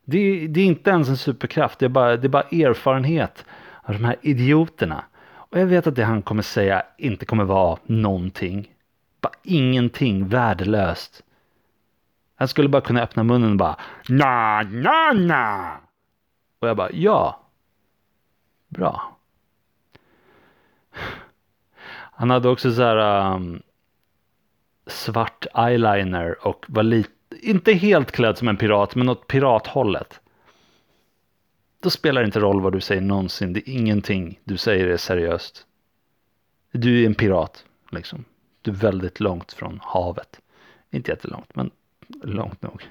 Det, 0.05 0.47
det 0.47 0.61
är 0.61 0.65
inte 0.65 0.91
ens 0.91 1.09
en 1.09 1.17
superkraft. 1.17 1.79
Det 1.79 1.85
är, 1.85 1.89
bara, 1.89 2.17
det 2.17 2.27
är 2.27 2.29
bara 2.29 2.43
erfarenhet 2.43 3.45
av 3.83 3.95
de 3.95 4.05
här 4.05 4.17
idioterna. 4.23 5.05
Och 5.25 5.61
jag 5.61 5.67
vet 5.67 5.87
att 5.87 5.97
det 5.97 6.05
han 6.05 6.23
kommer 6.23 6.43
säga 6.43 6.83
inte 6.99 7.27
kommer 7.27 7.45
vara 7.45 7.79
någonting. 7.85 8.75
Bara 9.21 9.33
ingenting 9.43 10.29
värdelöst. 10.29 11.23
Han 12.37 12.49
skulle 12.49 12.69
bara 12.69 12.83
kunna 12.83 13.03
öppna 13.03 13.23
munnen 13.23 13.51
och 13.51 13.57
bara 13.57 13.77
na 14.09 14.63
na 14.63 15.13
na. 15.13 15.77
Och 16.61 16.69
jag 16.69 16.77
bara 16.77 16.91
ja. 16.93 17.41
Bra. 18.69 19.16
Han 22.13 22.31
hade 22.31 22.49
också 22.49 22.73
så 22.73 22.83
här 22.83 23.35
um, 23.35 23.63
svart 24.87 25.47
eyeliner 25.55 26.47
och 26.47 26.65
var 26.69 26.83
lite, 26.83 27.11
inte 27.41 27.73
helt 27.73 28.13
klädd 28.13 28.39
som 28.39 28.49
en 28.49 28.57
pirat, 28.57 28.95
men 28.95 29.09
åt 29.09 29.27
pirathållet. 29.27 30.21
Då 31.83 31.91
spelar 31.91 32.21
det 32.21 32.27
inte 32.27 32.41
roll 32.41 32.61
vad 32.61 32.73
du 32.73 32.81
säger 32.81 33.01
någonsin. 33.01 33.53
Det 33.53 33.71
är 33.71 33.73
ingenting 33.73 34.41
du 34.45 34.57
säger 34.57 34.87
är 34.87 34.97
seriöst. 34.97 35.67
Du 36.73 37.03
är 37.03 37.07
en 37.07 37.15
pirat, 37.15 37.65
liksom. 37.91 38.25
Du 38.63 38.71
är 38.71 38.75
väldigt 38.75 39.21
långt 39.21 39.53
från 39.53 39.81
havet. 39.83 40.41
Inte 40.91 41.11
jättelångt, 41.11 41.57
men 41.57 41.71
långt 42.23 42.63
nog. 42.63 42.91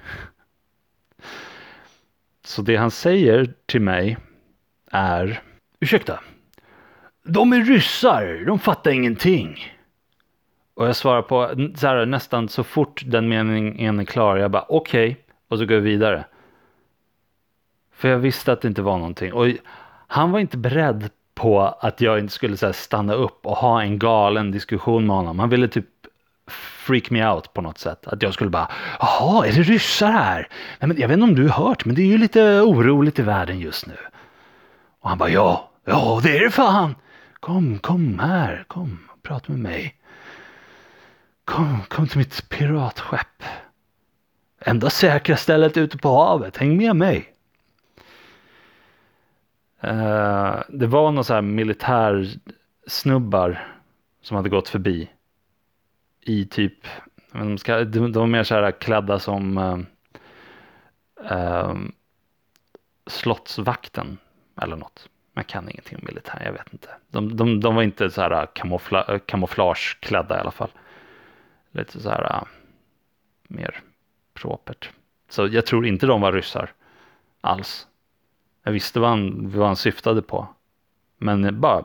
Så 2.44 2.62
det 2.62 2.76
han 2.76 2.90
säger 2.90 3.54
till 3.66 3.80
mig 3.80 4.16
är 4.90 5.42
Ursäkta, 5.80 6.20
de 7.26 7.52
är 7.52 7.64
ryssar, 7.64 8.44
de 8.46 8.58
fattar 8.58 8.90
ingenting. 8.90 9.72
Och 10.74 10.86
jag 10.88 10.96
svarar 10.96 11.22
på 11.22 11.50
så 11.76 11.86
här, 11.86 12.06
nästan 12.06 12.48
så 12.48 12.64
fort 12.64 13.02
den 13.06 13.28
meningen 13.28 14.00
är 14.00 14.04
klar. 14.04 14.36
Jag 14.36 14.50
bara 14.50 14.64
okej. 14.68 15.10
Okay. 15.10 15.22
Och 15.48 15.58
så 15.58 15.66
går 15.66 15.74
jag 15.74 15.82
vidare. 15.82 16.24
För 17.94 18.08
jag 18.08 18.18
visste 18.18 18.52
att 18.52 18.60
det 18.60 18.68
inte 18.68 18.82
var 18.82 18.98
någonting. 18.98 19.32
Och 19.32 19.46
han 20.06 20.32
var 20.32 20.38
inte 20.38 20.56
beredd 20.56 21.10
på 21.34 21.62
att 21.62 22.00
jag 22.00 22.18
inte 22.18 22.32
skulle 22.32 22.56
så 22.56 22.66
här, 22.66 22.72
stanna 22.72 23.14
upp 23.14 23.46
och 23.46 23.56
ha 23.56 23.82
en 23.82 23.98
galen 23.98 24.50
diskussion 24.50 25.06
med 25.06 25.16
honom. 25.16 25.38
Han 25.38 25.48
ville 25.48 25.68
typ 25.68 25.86
freak 26.86 27.10
me 27.10 27.28
out 27.28 27.52
på 27.52 27.60
något 27.60 27.78
sätt. 27.78 28.06
Att 28.06 28.22
jag 28.22 28.34
skulle 28.34 28.50
bara, 28.50 28.70
jaha, 29.00 29.46
är 29.46 29.52
det 29.52 29.62
ryssar 29.62 30.10
här? 30.10 30.48
Nej, 30.78 30.88
men 30.88 31.00
jag 31.00 31.08
vet 31.08 31.14
inte 31.14 31.24
om 31.24 31.34
du 31.34 31.48
har 31.48 31.68
hört, 31.68 31.84
men 31.84 31.94
det 31.94 32.02
är 32.02 32.06
ju 32.06 32.18
lite 32.18 32.60
oroligt 32.60 33.18
i 33.18 33.22
världen 33.22 33.60
just 33.60 33.86
nu. 33.86 33.96
Och 35.00 35.08
han 35.08 35.18
bara, 35.18 35.30
ja, 35.30 35.70
ja, 35.84 36.20
det 36.22 36.36
är 36.36 36.44
det 36.44 36.50
fan. 36.50 36.94
Kom, 37.46 37.78
kom 37.78 38.18
här, 38.18 38.64
kom, 38.68 39.08
prata 39.22 39.52
med 39.52 39.60
mig. 39.60 39.94
Kom, 41.44 41.82
kom 41.88 42.08
till 42.08 42.18
mitt 42.18 42.48
piratskepp. 42.48 43.42
Enda 44.60 44.90
säkra 44.90 45.36
stället 45.36 45.76
ute 45.76 45.98
på 45.98 46.08
havet, 46.08 46.56
häng 46.56 46.76
med 46.76 46.96
mig. 46.96 47.34
Uh, 49.84 50.60
det 50.68 50.86
var 50.86 51.10
några 51.10 51.24
så 51.24 51.34
här 51.34 51.42
som 54.22 54.36
hade 54.36 54.48
gått 54.48 54.68
förbi. 54.68 55.10
I 56.20 56.44
typ, 56.44 56.86
de, 57.32 57.58
ska, 57.58 57.84
de, 57.84 58.12
de 58.12 58.12
var 58.12 58.26
mer 58.26 58.44
så 58.44 58.54
här 58.54 58.70
klädda 58.70 59.18
som 59.18 59.58
uh, 59.58 59.78
uh, 61.32 61.74
slottsvakten 63.06 64.18
eller 64.60 64.76
något. 64.76 65.08
Man 65.36 65.44
kan 65.44 65.68
ingenting 65.68 65.98
om 65.98 66.04
militär, 66.06 66.42
jag 66.44 66.52
vet 66.52 66.72
inte. 66.72 66.88
De, 67.08 67.36
de, 67.36 67.60
de 67.60 67.74
var 67.74 67.82
inte 67.82 68.10
så 68.10 68.20
här 68.20 68.30
äh, 68.30 68.46
kamoufla, 68.52 69.04
äh, 69.04 69.18
kamouflageklädda 69.18 70.36
i 70.36 70.40
alla 70.40 70.50
fall. 70.50 70.70
Lite 71.70 72.00
så 72.00 72.10
här 72.10 72.22
äh, 72.22 72.42
mer 73.48 73.80
propert. 74.34 74.90
Så 75.28 75.46
jag 75.46 75.66
tror 75.66 75.86
inte 75.86 76.06
de 76.06 76.20
var 76.20 76.32
ryssar 76.32 76.72
alls. 77.40 77.86
Jag 78.62 78.72
visste 78.72 79.00
vad 79.00 79.10
han, 79.10 79.50
vad 79.50 79.66
han 79.66 79.76
syftade 79.76 80.22
på. 80.22 80.48
Men 81.18 81.60
bara, 81.60 81.84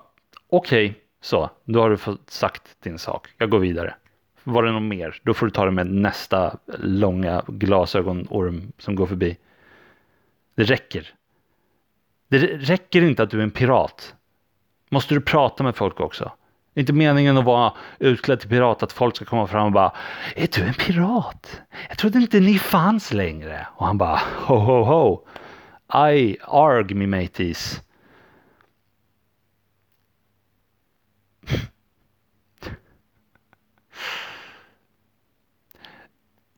okej, 0.49 0.89
okay, 0.89 1.01
så, 1.21 1.49
då 1.65 1.81
har 1.81 1.89
du 1.89 1.97
fått 1.97 2.29
sagt 2.29 2.81
din 2.83 2.99
sak. 2.99 3.27
Jag 3.37 3.49
går 3.49 3.59
vidare. 3.59 3.95
Var 4.43 4.63
det 4.63 4.71
något 4.71 4.83
mer, 4.83 5.19
då 5.23 5.33
får 5.33 5.45
du 5.45 5.51
ta 5.51 5.65
det 5.65 5.71
med 5.71 5.87
nästa 5.87 6.57
långa 6.79 7.43
glasögonorm 7.47 8.71
som 8.77 8.95
går 8.95 9.07
förbi. 9.07 9.37
Det 10.55 10.63
räcker. 10.63 11.13
Det 12.31 12.37
räcker 12.39 13.01
inte 13.01 13.23
att 13.23 13.29
du 13.29 13.39
är 13.39 13.43
en 13.43 13.51
pirat. 13.51 14.15
Måste 14.89 15.13
du 15.13 15.21
prata 15.21 15.63
med 15.63 15.75
folk 15.75 15.99
också? 15.99 16.31
Det 16.73 16.79
är 16.79 16.81
inte 16.81 16.93
meningen 16.93 17.37
att 17.37 17.45
vara 17.45 17.73
utklädd 17.99 18.39
till 18.39 18.49
pirat 18.49 18.83
att 18.83 18.91
folk 18.91 19.15
ska 19.15 19.25
komma 19.25 19.47
fram 19.47 19.65
och 19.65 19.71
bara 19.71 19.91
Är 20.35 20.47
du 20.55 20.63
en 20.63 20.73
pirat? 20.73 21.61
Jag 21.89 21.97
trodde 21.97 22.19
inte 22.19 22.39
ni 22.39 22.59
fanns 22.59 23.13
längre. 23.13 23.67
Och 23.75 23.85
han 23.85 23.97
bara 23.97 24.21
ho 24.45 24.55
ho 24.55 24.83
ho. 24.83 25.27
I 26.11 26.37
arg 26.41 26.93
me 26.93 27.07
mateys. 27.07 27.81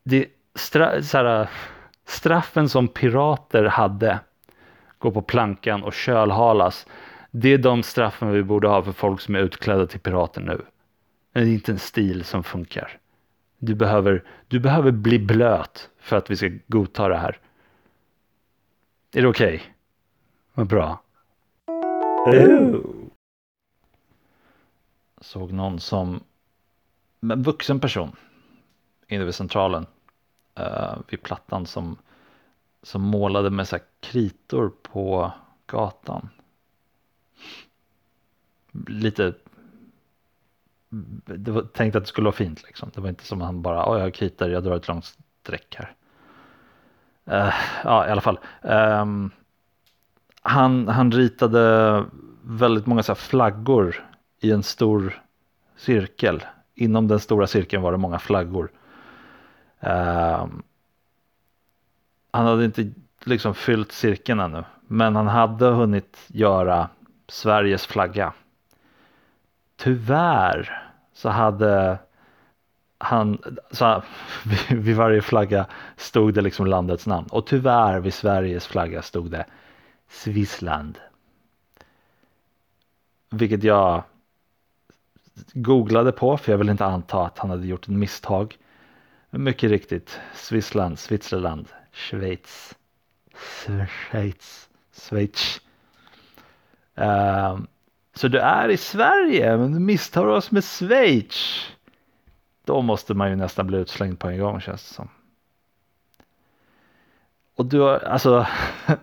Det 0.04 0.28
stra 0.56 1.04
så 1.04 1.18
här, 1.18 1.50
straffen 2.06 2.70
som 2.70 2.88
pirater 2.88 3.64
hade, 3.64 4.20
gå 5.04 5.12
på 5.12 5.22
plankan 5.22 5.84
och 5.84 5.94
kölhalas, 5.94 6.88
det 7.32 7.50
är 7.50 7.58
de 7.58 7.84
straffen 7.84 8.32
vi 8.32 8.44
borde 8.44 8.68
ha 8.68 8.84
för 8.84 8.92
folk 8.92 9.22
som 9.22 9.36
är 9.36 9.40
utklädda 9.40 9.88
till 9.88 10.00
pirater 10.00 10.42
nu. 10.42 10.62
Men 11.34 11.44
det 11.44 11.50
är 11.50 11.54
inte 11.54 11.72
en 11.72 11.80
stil 11.80 12.24
som 12.24 12.44
funkar. 12.44 13.00
Du 13.58 13.76
behöver, 13.76 14.24
du 14.48 14.60
behöver 14.60 14.92
bli 14.92 15.20
blöt 15.20 15.90
för 16.00 16.16
att 16.16 16.32
vi 16.32 16.36
ska 16.36 16.52
godta 16.68 17.08
det 17.08 17.18
här. 17.18 17.40
Är 19.14 19.22
det 19.22 19.28
okej? 19.28 19.56
Okay? 19.56 19.68
Vad 20.54 20.68
bra. 20.68 21.02
Såg 25.22 25.52
någon 25.52 25.80
som 25.80 26.24
en 27.22 27.44
vuxen 27.44 27.80
person 27.80 28.16
inne 29.08 29.26
vid 29.26 29.36
centralen 29.36 29.86
uh, 30.60 30.98
vid 31.08 31.24
plattan 31.24 31.66
som, 31.66 31.98
som 32.84 33.02
målade 33.02 33.50
med 33.50 33.68
så 33.68 33.78
kritor 34.00 34.72
på 34.84 35.32
gatan. 35.68 36.30
Lite 38.88 39.34
det 41.26 41.52
var 41.52 41.62
tänkt 41.62 41.96
att 41.96 42.04
det 42.04 42.08
skulle 42.08 42.26
vara 42.26 42.36
fint 42.36 42.64
liksom. 42.64 42.92
Det 42.94 43.02
var 43.02 43.10
inte 43.10 43.26
som 43.26 43.42
att 43.42 43.46
han 43.46 43.62
bara, 43.62 43.76
ja 43.76 43.98
jag 43.98 44.04
har 44.04 44.10
kritor, 44.10 44.50
jag 44.50 44.64
drar 44.64 44.76
ett 44.76 44.88
långt 44.88 45.18
streck 45.42 45.76
här. 45.80 45.94
Uh, 47.32 47.54
ja, 47.84 48.08
i 48.08 48.12
alla 48.12 48.22
fall. 48.22 48.40
Um, 48.62 49.32
han, 50.42 50.88
han 50.88 51.12
ritade 51.12 52.04
väldigt 52.44 52.86
många 52.86 53.04
så 53.04 53.16
flaggor 53.16 54.10
i 54.40 54.52
en 54.52 54.64
stor 54.64 55.22
cirkel. 55.78 56.44
Inom 56.76 57.08
den 57.08 57.20
stora 57.20 57.48
cirkeln 57.48 57.84
var 57.84 57.92
det 57.92 57.98
många 57.98 58.20
flaggor. 58.20 58.72
Um, 59.80 60.64
han 62.34 62.46
hade 62.46 62.66
inte 62.66 62.92
liksom 63.24 63.56
fyllt 63.56 63.92
cirkeln 63.92 64.40
ännu, 64.40 64.64
men 64.88 65.16
han 65.16 65.28
hade 65.28 65.66
hunnit 65.66 66.18
göra 66.28 66.90
Sveriges 67.28 67.86
flagga. 67.86 68.34
Tyvärr 69.76 70.90
så 71.14 71.30
hade 71.30 71.98
han, 72.98 73.42
så 73.72 74.04
vid 74.70 74.96
varje 74.96 75.22
flagga 75.22 75.66
stod 75.98 76.34
det 76.34 76.42
liksom 76.42 76.68
landets 76.68 77.08
namn 77.08 77.28
och 77.32 77.48
tyvärr 77.48 78.00
vid 78.00 78.14
Sveriges 78.14 78.68
flagga 78.68 79.02
stod 79.02 79.32
det 79.32 79.46
Swissland. 80.10 81.00
Vilket 83.30 83.64
jag 83.64 84.04
googlade 85.54 86.12
på 86.12 86.38
för 86.38 86.52
jag 86.52 86.58
vill 86.58 86.70
inte 86.70 86.86
anta 86.86 87.26
att 87.26 87.40
han 87.40 87.50
hade 87.50 87.68
gjort 87.68 87.84
ett 87.84 87.94
misstag. 87.96 88.58
Mycket 89.30 89.70
riktigt, 89.70 90.20
Swissland, 90.34 91.00
Switzerland, 91.00 91.68
Schweiz, 91.94 92.76
Schweiz, 93.88 94.70
Schweiz. 94.92 95.62
Uh, 96.98 97.60
så 98.14 98.28
du 98.28 98.40
är 98.40 98.70
i 98.70 98.78
Sverige 98.78 99.58
men 99.58 99.72
du 99.72 99.80
misstar 99.80 100.26
oss 100.26 100.52
med 100.52 100.64
Schweiz. 100.64 101.66
Då 102.66 102.82
måste 102.82 103.14
man 103.14 103.30
ju 103.30 103.36
nästan 103.36 103.68
bli 103.68 103.78
utslängd 103.78 104.20
på 104.20 104.28
en 104.28 104.40
gång 104.40 104.62
känns 104.62 104.88
det 104.90 104.94
som. 104.94 105.10
Och 107.56 107.66
du 107.66 107.80
har 107.80 108.00
alltså. 108.00 108.48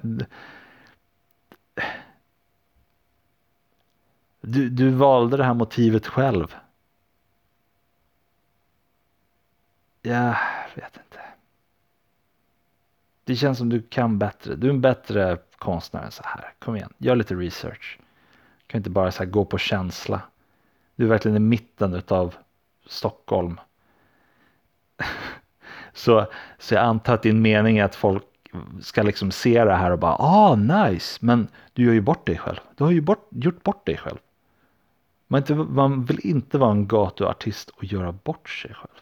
du, 4.40 4.68
du 4.68 4.90
valde 4.90 5.36
det 5.36 5.44
här 5.44 5.54
motivet 5.54 6.06
själv. 6.06 6.56
Jag 10.02 10.36
vet 10.74 10.96
inte. 10.96 11.09
Det 13.30 13.36
känns 13.36 13.58
som 13.58 13.68
du 13.68 13.82
kan 13.82 14.18
bättre. 14.18 14.54
Du 14.54 14.66
är 14.66 14.70
en 14.70 14.80
bättre 14.80 15.38
konstnär 15.58 16.02
än 16.02 16.10
så 16.10 16.22
här. 16.24 16.52
Kom 16.58 16.76
igen, 16.76 16.92
gör 16.98 17.16
lite 17.16 17.34
research. 17.34 17.98
Du 18.58 18.64
kan 18.66 18.78
inte 18.78 18.90
bara 18.90 19.12
så 19.12 19.24
gå 19.24 19.44
på 19.44 19.58
känsla. 19.58 20.20
Du 20.96 21.04
är 21.04 21.08
verkligen 21.08 21.36
i 21.36 21.40
mitten 21.40 22.02
av 22.08 22.34
Stockholm. 22.86 23.60
så, 25.92 26.26
så 26.58 26.74
jag 26.74 26.84
antar 26.84 27.14
att 27.14 27.22
din 27.22 27.42
mening 27.42 27.78
är 27.78 27.84
att 27.84 27.94
folk 27.94 28.24
ska 28.80 29.02
liksom 29.02 29.30
se 29.30 29.64
det 29.64 29.74
här 29.74 29.90
och 29.90 29.98
bara 29.98 30.16
ah 30.18 30.54
nice 30.54 31.18
men 31.20 31.48
du 31.72 31.84
gör 31.84 31.92
ju 31.92 32.00
bort 32.00 32.26
dig 32.26 32.38
själv. 32.38 32.60
Du 32.76 32.84
har 32.84 32.90
ju 32.90 33.00
bort, 33.00 33.28
gjort 33.30 33.62
bort 33.62 33.86
dig 33.86 33.96
själv. 33.96 34.18
Man, 35.26 35.40
inte, 35.40 35.54
man 35.54 36.04
vill 36.04 36.26
inte 36.26 36.58
vara 36.58 36.70
en 36.70 36.88
gatuartist 36.88 37.68
och 37.68 37.84
göra 37.84 38.12
bort 38.12 38.48
sig 38.48 38.74
själv. 38.74 39.00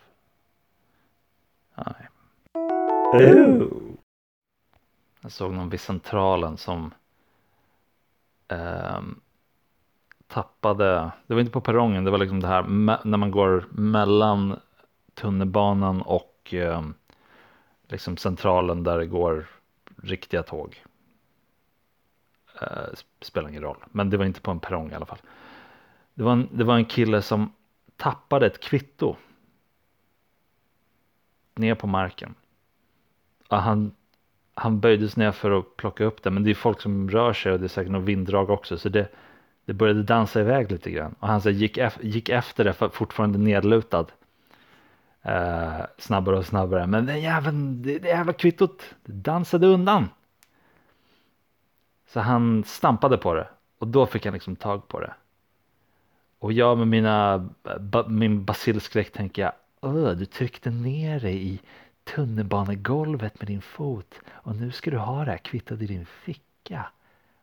Nej. 1.74 2.08
Jag 5.20 5.32
såg 5.32 5.52
någon 5.52 5.68
vid 5.68 5.80
Centralen 5.80 6.56
som 6.56 6.94
eh, 8.48 9.00
tappade, 10.26 11.10
det 11.26 11.34
var 11.34 11.40
inte 11.40 11.52
på 11.52 11.60
perrongen, 11.60 12.04
det 12.04 12.10
var 12.10 12.18
liksom 12.18 12.40
det 12.40 12.48
här 12.48 12.62
när 13.04 13.18
man 13.18 13.30
går 13.30 13.66
mellan 13.70 14.60
tunnelbanan 15.14 16.02
och 16.02 16.54
eh, 16.54 16.82
liksom 17.88 18.16
centralen 18.16 18.84
där 18.84 18.98
det 18.98 19.06
går 19.06 19.46
riktiga 20.02 20.42
tåg. 20.42 20.84
Eh, 22.60 22.94
spelar 23.20 23.48
ingen 23.48 23.62
roll, 23.62 23.84
men 23.86 24.10
det 24.10 24.16
var 24.16 24.24
inte 24.24 24.40
på 24.40 24.50
en 24.50 24.60
perrong 24.60 24.90
i 24.90 24.94
alla 24.94 25.06
fall. 25.06 25.20
Det 26.14 26.22
var 26.22 26.32
en, 26.32 26.48
det 26.52 26.64
var 26.64 26.76
en 26.76 26.84
kille 26.84 27.22
som 27.22 27.52
tappade 27.96 28.46
ett 28.46 28.60
kvitto. 28.60 29.16
Ner 31.54 31.74
på 31.74 31.86
marken. 31.86 32.34
Och 33.48 33.56
han, 33.56 33.94
han 34.58 34.80
böjdes 34.80 35.16
ner 35.16 35.32
för 35.32 35.58
att 35.58 35.76
plocka 35.76 36.04
upp 36.04 36.22
det, 36.22 36.30
men 36.30 36.44
det 36.44 36.50
är 36.50 36.54
folk 36.54 36.80
som 36.80 37.10
rör 37.10 37.32
sig 37.32 37.52
och 37.52 37.60
det 37.60 37.66
är 37.66 37.68
säkert 37.68 37.92
något 37.92 38.04
vinddrag 38.04 38.50
också, 38.50 38.78
så 38.78 38.88
det, 38.88 39.08
det 39.64 39.72
började 39.72 40.02
dansa 40.02 40.40
iväg 40.40 40.72
lite 40.72 40.90
grann 40.90 41.14
och 41.20 41.28
han 41.28 41.40
så 41.40 41.50
gick, 41.50 41.78
gick 42.00 42.28
efter 42.28 42.64
det 42.64 42.72
för 42.72 42.88
fortfarande 42.88 43.38
nedlutad. 43.38 44.06
Eh, 45.22 45.80
snabbare 45.98 46.38
och 46.38 46.46
snabbare 46.46 46.86
men 46.86 47.06
den 47.06 47.20
jäveln, 47.20 47.82
det, 47.82 47.98
det 47.98 48.08
jävla 48.08 48.32
kvittot 48.32 48.94
dansade 49.04 49.66
undan. 49.66 50.08
Så 52.08 52.20
han 52.20 52.64
stampade 52.64 53.16
på 53.16 53.34
det 53.34 53.48
och 53.78 53.88
då 53.88 54.06
fick 54.06 54.24
han 54.24 54.34
liksom 54.34 54.56
tag 54.56 54.88
på 54.88 55.00
det. 55.00 55.14
Och 56.38 56.52
jag 56.52 56.78
med 56.78 56.88
mina, 56.88 57.48
min 58.08 58.44
basilskräck 58.44 59.12
tänker 59.12 59.42
jag, 59.42 60.18
du 60.18 60.24
tryckte 60.26 60.70
ner 60.70 61.20
dig 61.20 61.46
i 61.46 61.60
tunnelbanegolvet 62.14 63.40
med 63.40 63.46
din 63.48 63.62
fot 63.62 64.20
och 64.28 64.56
nu 64.56 64.72
ska 64.72 64.90
du 64.90 64.98
ha 64.98 65.24
det 65.24 65.30
här 65.30 65.38
kvittot 65.38 65.80
i 65.80 65.86
din 65.86 66.06
ficka. 66.06 66.90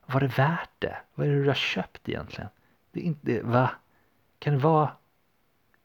Var 0.05 0.19
det 0.19 0.27
värt 0.27 0.69
det? 0.79 0.97
Vad 1.15 1.27
är 1.27 1.31
det 1.31 1.41
du 1.41 1.47
har 1.47 1.55
köpt 1.55 2.09
egentligen? 2.09 2.49
Det 2.91 2.99
är 2.99 3.03
inte, 3.03 3.41
va? 3.41 3.71
Kan 4.39 4.53
det 4.53 4.59
vara, 4.59 4.87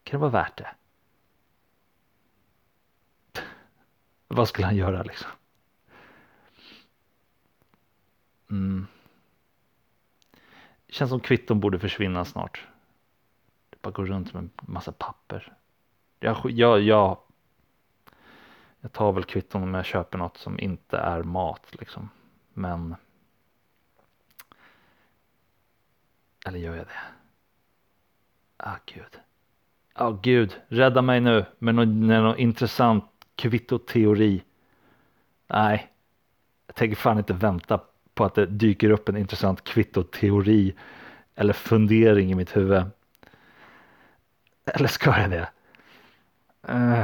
kan 0.03 0.19
det 0.19 0.21
vara 0.21 0.31
värt 0.31 0.57
det? 0.57 0.69
Vad 4.27 4.47
skulle 4.47 4.67
han 4.67 4.75
göra 4.75 5.03
liksom? 5.03 5.31
Mm. 8.49 8.87
Känns 10.87 11.09
som 11.09 11.19
kvitton 11.19 11.59
borde 11.59 11.79
försvinna 11.79 12.25
snart. 12.25 12.67
Det 13.69 13.81
bara 13.81 13.91
går 13.91 14.05
runt 14.05 14.33
med 14.33 14.43
en 14.43 14.51
massa 14.61 14.91
papper. 14.91 15.53
Jag, 16.19 16.51
jag, 16.51 16.81
jag, 16.81 17.17
jag 18.81 18.91
tar 18.91 19.11
väl 19.11 19.23
kvitton 19.23 19.63
om 19.63 19.73
jag 19.73 19.85
köper 19.85 20.17
något 20.17 20.37
som 20.37 20.59
inte 20.59 20.97
är 20.97 21.23
mat 21.23 21.67
liksom. 21.71 22.09
Men 22.53 22.95
Eller 26.45 26.59
gör 26.59 26.75
jag 26.75 26.85
det? 26.85 27.01
Ah 28.57 28.77
gud. 28.85 29.19
Ja 29.95 30.05
ah, 30.05 30.19
gud, 30.21 30.61
rädda 30.67 31.01
mig 31.01 31.19
nu 31.19 31.45
med 31.59 31.75
någon, 31.75 32.07
med 32.07 32.23
någon 32.23 32.37
intressant 32.37 33.05
kvittoteori. 33.35 34.43
Nej, 35.47 35.91
jag 36.67 36.75
tänker 36.75 36.95
fan 36.95 37.17
inte 37.17 37.33
vänta 37.33 37.81
på 38.13 38.25
att 38.25 38.35
det 38.35 38.45
dyker 38.45 38.89
upp 38.89 39.09
en 39.09 39.17
intressant 39.17 39.63
kvittoteori 39.63 40.75
eller 41.35 41.53
fundering 41.53 42.31
i 42.31 42.35
mitt 42.35 42.55
huvud. 42.55 42.83
Eller 44.65 44.87
ska 44.87 45.19
jag 45.19 45.29
det? 45.29 45.49
Uh, 46.69 47.03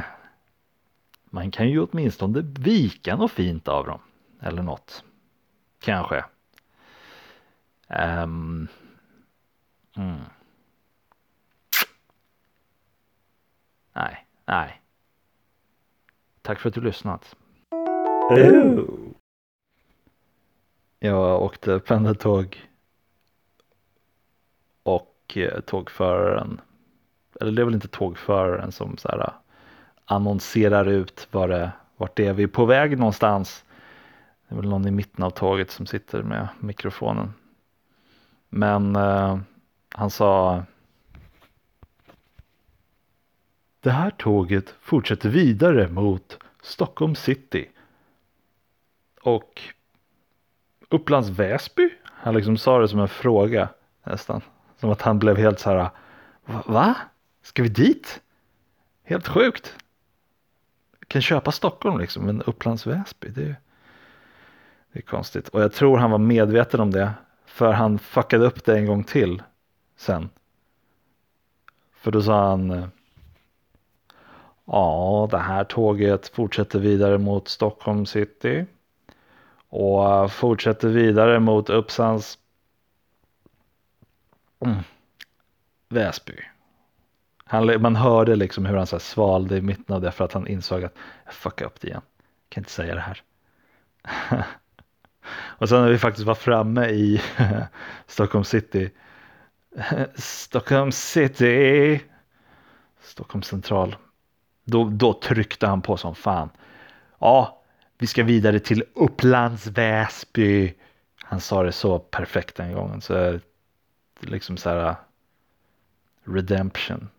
man 1.38 1.52
kan 1.52 1.70
ju 1.70 1.80
åtminstone 1.84 2.42
vika 2.42 3.16
något 3.16 3.32
fint 3.32 3.68
av 3.68 3.86
dem. 3.86 4.00
Eller 4.42 4.64
något. 4.64 5.04
Kanske. 5.80 6.26
Um, 8.24 8.68
Mm. 9.98 10.20
Nej, 13.94 14.26
nej. 14.46 14.82
Tack 16.42 16.60
för 16.60 16.70
att 16.70 16.76
du 16.76 16.82
lyssnat. 16.82 17.36
Jag 21.00 21.42
åkte 21.42 21.80
pendeltåg 21.80 22.70
och 24.84 25.38
eh, 25.38 25.60
tågföraren, 25.60 26.62
eller 27.42 27.52
det 27.52 27.62
är 27.62 27.66
väl 27.66 27.74
inte 27.74 27.88
tågföraren 27.88 28.72
som 28.72 28.98
så 28.98 29.08
här 29.08 29.34
annonserar 30.08 30.86
ut 30.86 31.28
var 31.32 31.48
det, 31.48 31.72
vart 31.98 32.16
det 32.16 32.26
är 32.26 32.34
vi 32.34 32.44
är 32.44 32.48
på 32.48 32.66
väg 32.66 32.98
någonstans. 32.98 33.64
Det 34.48 34.56
är 34.56 34.60
väl 34.60 34.70
någon 34.70 34.88
i 34.88 34.92
mitten 34.92 35.24
av 35.24 35.30
tåget 35.30 35.72
som 35.72 35.86
sitter 35.86 36.24
med 36.24 36.48
mikrofonen. 36.60 37.34
Men 38.50 38.96
eh, 38.96 39.40
han 39.90 40.10
sa 40.10 40.64
Det 43.80 43.92
här 43.92 44.10
tåget 44.10 44.76
fortsätter 44.82 45.30
vidare 45.30 45.88
mot 45.88 46.40
Stockholm 46.62 47.16
city. 47.16 47.70
Och 49.22 49.62
Upplands 50.90 51.30
Väsby? 51.30 51.90
Han 52.04 52.34
liksom 52.34 52.58
sa 52.58 52.80
det 52.80 52.88
som 52.88 53.00
en 53.00 53.08
fråga 53.08 53.70
nästan. 54.04 54.42
Som 54.80 54.90
att 54.90 55.02
han 55.02 55.20
blev 55.20 55.38
helt 55.38 55.60
så 55.60 55.70
här. 55.70 55.90
Va? 56.46 56.64
va? 56.66 56.96
Ska 57.42 57.64
vi 57.64 57.70
dit? 57.70 58.22
Helt 59.04 59.28
sjukt 59.28 59.76
kan 61.08 61.22
köpa 61.22 61.52
Stockholm 61.52 62.00
liksom 62.00 62.26
men 62.26 62.42
Upplands 62.42 62.88
Väsby 62.88 63.30
det 63.30 63.42
är, 63.42 63.56
det 64.92 65.00
är 65.00 65.04
konstigt. 65.04 65.48
Och 65.48 65.62
jag 65.62 65.74
tror 65.74 65.98
han 65.98 66.12
var 66.12 66.18
medveten 66.18 66.80
om 66.80 66.92
det. 66.92 67.14
För 67.46 67.72
han 67.72 68.00
fuckade 68.00 68.46
upp 68.46 68.66
det 68.66 68.78
en 68.78 68.86
gång 68.86 69.04
till 69.04 69.44
sen. 69.98 70.30
För 71.94 72.12
då 72.12 72.22
sa 72.22 72.50
han 72.50 72.90
Ja, 74.70 75.28
det 75.32 75.38
här 75.38 75.64
tåget 75.64 76.28
fortsätter 76.28 76.80
vidare 76.80 77.18
mot 77.18 77.48
Stockholm 77.48 78.06
city. 78.06 78.66
Och 79.70 80.32
fortsätter 80.32 80.88
vidare 80.88 81.40
mot 81.40 81.70
Uppsans 81.70 82.38
mm. 84.66 84.78
Väsby. 85.90 86.34
Han, 87.48 87.82
man 87.82 87.96
hörde 87.96 88.36
liksom 88.36 88.66
hur 88.66 88.78
han 88.78 88.88
så 88.88 89.00
svalde 89.00 89.58
i 89.58 89.62
mitten 89.62 89.96
av 89.96 90.02
det 90.02 90.12
för 90.12 90.26
att 90.26 90.34
han 90.34 90.48
insåg 90.48 90.84
att 90.84 90.96
jag 91.26 91.34
fuckade 91.34 91.68
upp 91.68 91.82
det 91.82 91.88
igen. 91.88 92.02
Jag 92.06 92.50
kan 92.50 92.62
inte 92.62 92.72
säga 92.72 92.96
det 92.96 93.02
här. 93.02 93.22
och 95.34 95.70
sen 95.70 95.82
när 95.82 95.90
vi 95.90 95.98
faktiskt 95.98 96.28
var 96.28 96.36
framme 96.36 96.86
i 96.86 97.22
Stockholm 98.08 98.44
city. 98.44 98.90
Stockholm 100.16 100.92
city. 100.92 102.02
Stockholm 103.02 103.44
central. 103.44 103.96
Då, 104.64 104.90
då 104.90 105.14
tryckte 105.14 105.68
han 105.68 105.82
på 105.82 105.98
som 105.98 106.16
fan. 106.16 106.50
Ja, 107.20 107.64
vi 107.98 108.08
ska 108.08 108.24
vidare 108.24 108.60
till 108.60 108.84
Upplands 108.94 109.68
Väsby. 109.68 110.74
Han 111.24 111.40
sa 111.42 111.64
det 111.64 111.72
så 111.72 112.00
perfekt 112.00 112.56
den 112.56 112.74
gången. 112.74 113.02
Så 113.02 113.40
liksom 114.20 114.58
så 114.58 114.70
här. 114.70 114.96
Redemption. 116.24 117.10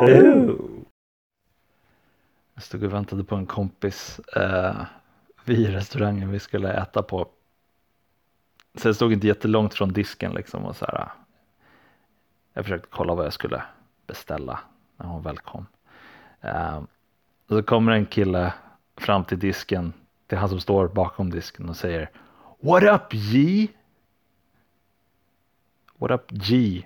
Ooh. 0.00 0.84
Jag 2.54 2.62
stod 2.62 2.84
och 2.84 2.92
väntade 2.92 3.24
på 3.24 3.34
en 3.34 3.46
kompis 3.46 4.18
eh, 4.18 4.84
vid 5.44 5.70
restaurangen 5.70 6.30
vi 6.30 6.38
skulle 6.38 6.72
äta 6.72 7.02
på. 7.02 7.28
Så 8.74 8.88
jag 8.88 8.96
stod 8.96 9.12
inte 9.12 9.26
jättelångt 9.26 9.74
från 9.74 9.92
disken 9.92 10.32
liksom 10.32 10.64
och 10.64 10.76
så 10.76 10.84
här. 10.84 10.98
Eh, 10.98 11.08
jag 12.52 12.64
försökte 12.64 12.88
kolla 12.90 13.14
vad 13.14 13.26
jag 13.26 13.32
skulle 13.32 13.62
beställa 14.06 14.60
när 14.96 15.06
hon 15.06 15.22
väl 15.22 15.38
kom. 15.38 15.66
Eh, 16.40 16.76
och 17.48 17.56
så 17.56 17.62
kommer 17.62 17.92
en 17.92 18.06
kille 18.06 18.54
fram 18.96 19.24
till 19.24 19.38
disken, 19.38 19.92
till 20.26 20.38
han 20.38 20.48
som 20.48 20.60
står 20.60 20.88
bakom 20.88 21.30
disken 21.30 21.68
och 21.68 21.76
säger 21.76 22.10
What 22.60 22.82
up 22.82 23.12
G? 23.12 23.68
What 25.96 26.10
up 26.10 26.30
G? 26.30 26.82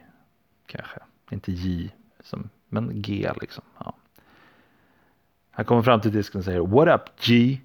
Kanske, 0.66 1.01
inte 1.31 1.53
J, 1.53 1.90
som, 2.20 2.51
men 2.73 3.03
G 3.03 3.31
liksom. 3.41 3.65
Ja. 3.79 3.95
Han 5.51 5.65
kommer 5.65 5.83
fram 5.83 6.01
till 6.01 6.13
disken 6.13 6.39
och 6.39 6.45
säger 6.45 6.61
What 6.61 6.89
up 6.89 7.21
G? 7.21 7.59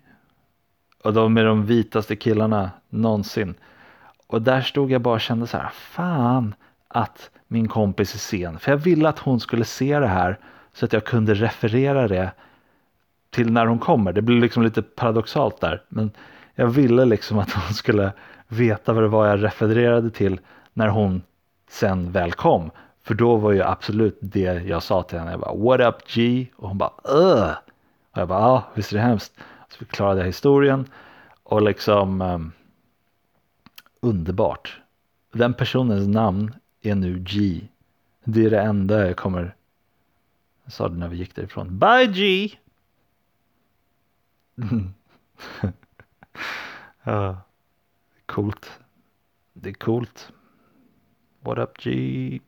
Och 1.04 1.13
de 1.13 1.38
är 1.38 1.46
de 1.46 1.65
vitaste 1.65 2.15
killarna 2.15 2.72
någonsin. 2.89 3.56
Och 4.28 4.41
där 4.41 4.62
stod 4.62 4.91
jag 4.91 5.02
bara 5.02 5.13
och 5.13 5.22
kände 5.22 5.48
så 5.48 5.58
här, 5.58 5.70
fan 5.74 6.56
att 6.88 7.30
min 7.48 7.67
kompis 7.67 8.13
är 8.13 8.20
sen. 8.20 8.60
För 8.60 8.72
jag 8.72 8.78
ville 8.78 9.10
att 9.10 9.20
hon 9.20 9.39
skulle 9.39 9.65
se 9.65 10.00
det 10.00 10.08
här 10.08 10.39
så 10.74 10.86
att 10.86 10.93
jag 10.93 11.06
kunde 11.06 11.34
referera 11.34 12.08
det 12.08 12.32
till 13.30 13.52
när 13.52 13.65
hon 13.65 13.80
kommer. 13.80 14.13
Det 14.13 14.22
blir 14.22 14.41
liksom 14.41 14.63
lite 14.63 14.82
paradoxalt 14.82 15.62
där. 15.62 15.84
Men 15.89 16.12
jag 16.56 16.67
ville 16.67 17.06
liksom 17.06 17.39
att 17.39 17.52
hon 17.52 17.74
skulle 17.74 18.12
veta 18.48 18.93
vad 18.93 19.04
det 19.04 19.08
var 19.08 19.28
jag 19.28 19.43
refererade 19.43 20.10
till 20.10 20.39
när 20.74 20.88
hon 20.88 21.22
sen 21.70 22.12
väl 22.12 22.32
kom. 22.32 22.72
För 23.08 23.15
då 23.15 23.38
var 23.38 23.52
ju 23.52 23.63
absolut 23.63 24.17
det 24.22 24.67
jag 24.67 24.84
sa 24.84 25.04
till 25.04 25.20
henne. 25.20 25.32
Jag 25.32 25.39
bara 25.39 25.56
what 25.56 25.96
up 25.96 26.08
G? 26.08 26.48
Och 26.56 26.67
hon 26.67 26.78
bara 26.78 26.93
Ugh! 27.04 27.54
Och 28.12 28.17
jag 28.17 28.28
bara 28.28 28.39
ja 28.39 28.72
visst 28.76 28.91
är 28.91 28.96
det 28.96 29.04
hemskt. 29.04 29.34
Så 29.70 29.78
förklarade 29.78 30.20
jag 30.20 30.26
historien 30.26 30.86
och 31.43 31.62
liksom 31.62 32.22
um, 32.22 32.52
underbart. 34.00 34.82
Den 35.32 35.54
personens 35.54 36.08
namn 36.08 36.54
är 36.82 36.96
nu 36.96 37.20
G. 37.20 37.67
Det 38.24 38.46
är 38.46 38.50
det 38.50 38.62
enda 38.62 39.08
jag 39.08 39.17
kommer 39.17 39.56
jag 40.63 40.74
sa 40.74 40.89
det 40.89 40.98
när 40.98 41.08
vi 41.08 41.17
gick 41.17 41.36
därifrån. 41.36 41.80
Bye 41.80 42.08
G! 42.08 42.52
uh, 47.08 47.38
coolt. 48.26 48.80
Det 49.54 49.70
är 49.70 49.74
coolt. 49.74 50.32
What 51.39 51.58
up 51.58 51.84
G? 51.84 52.39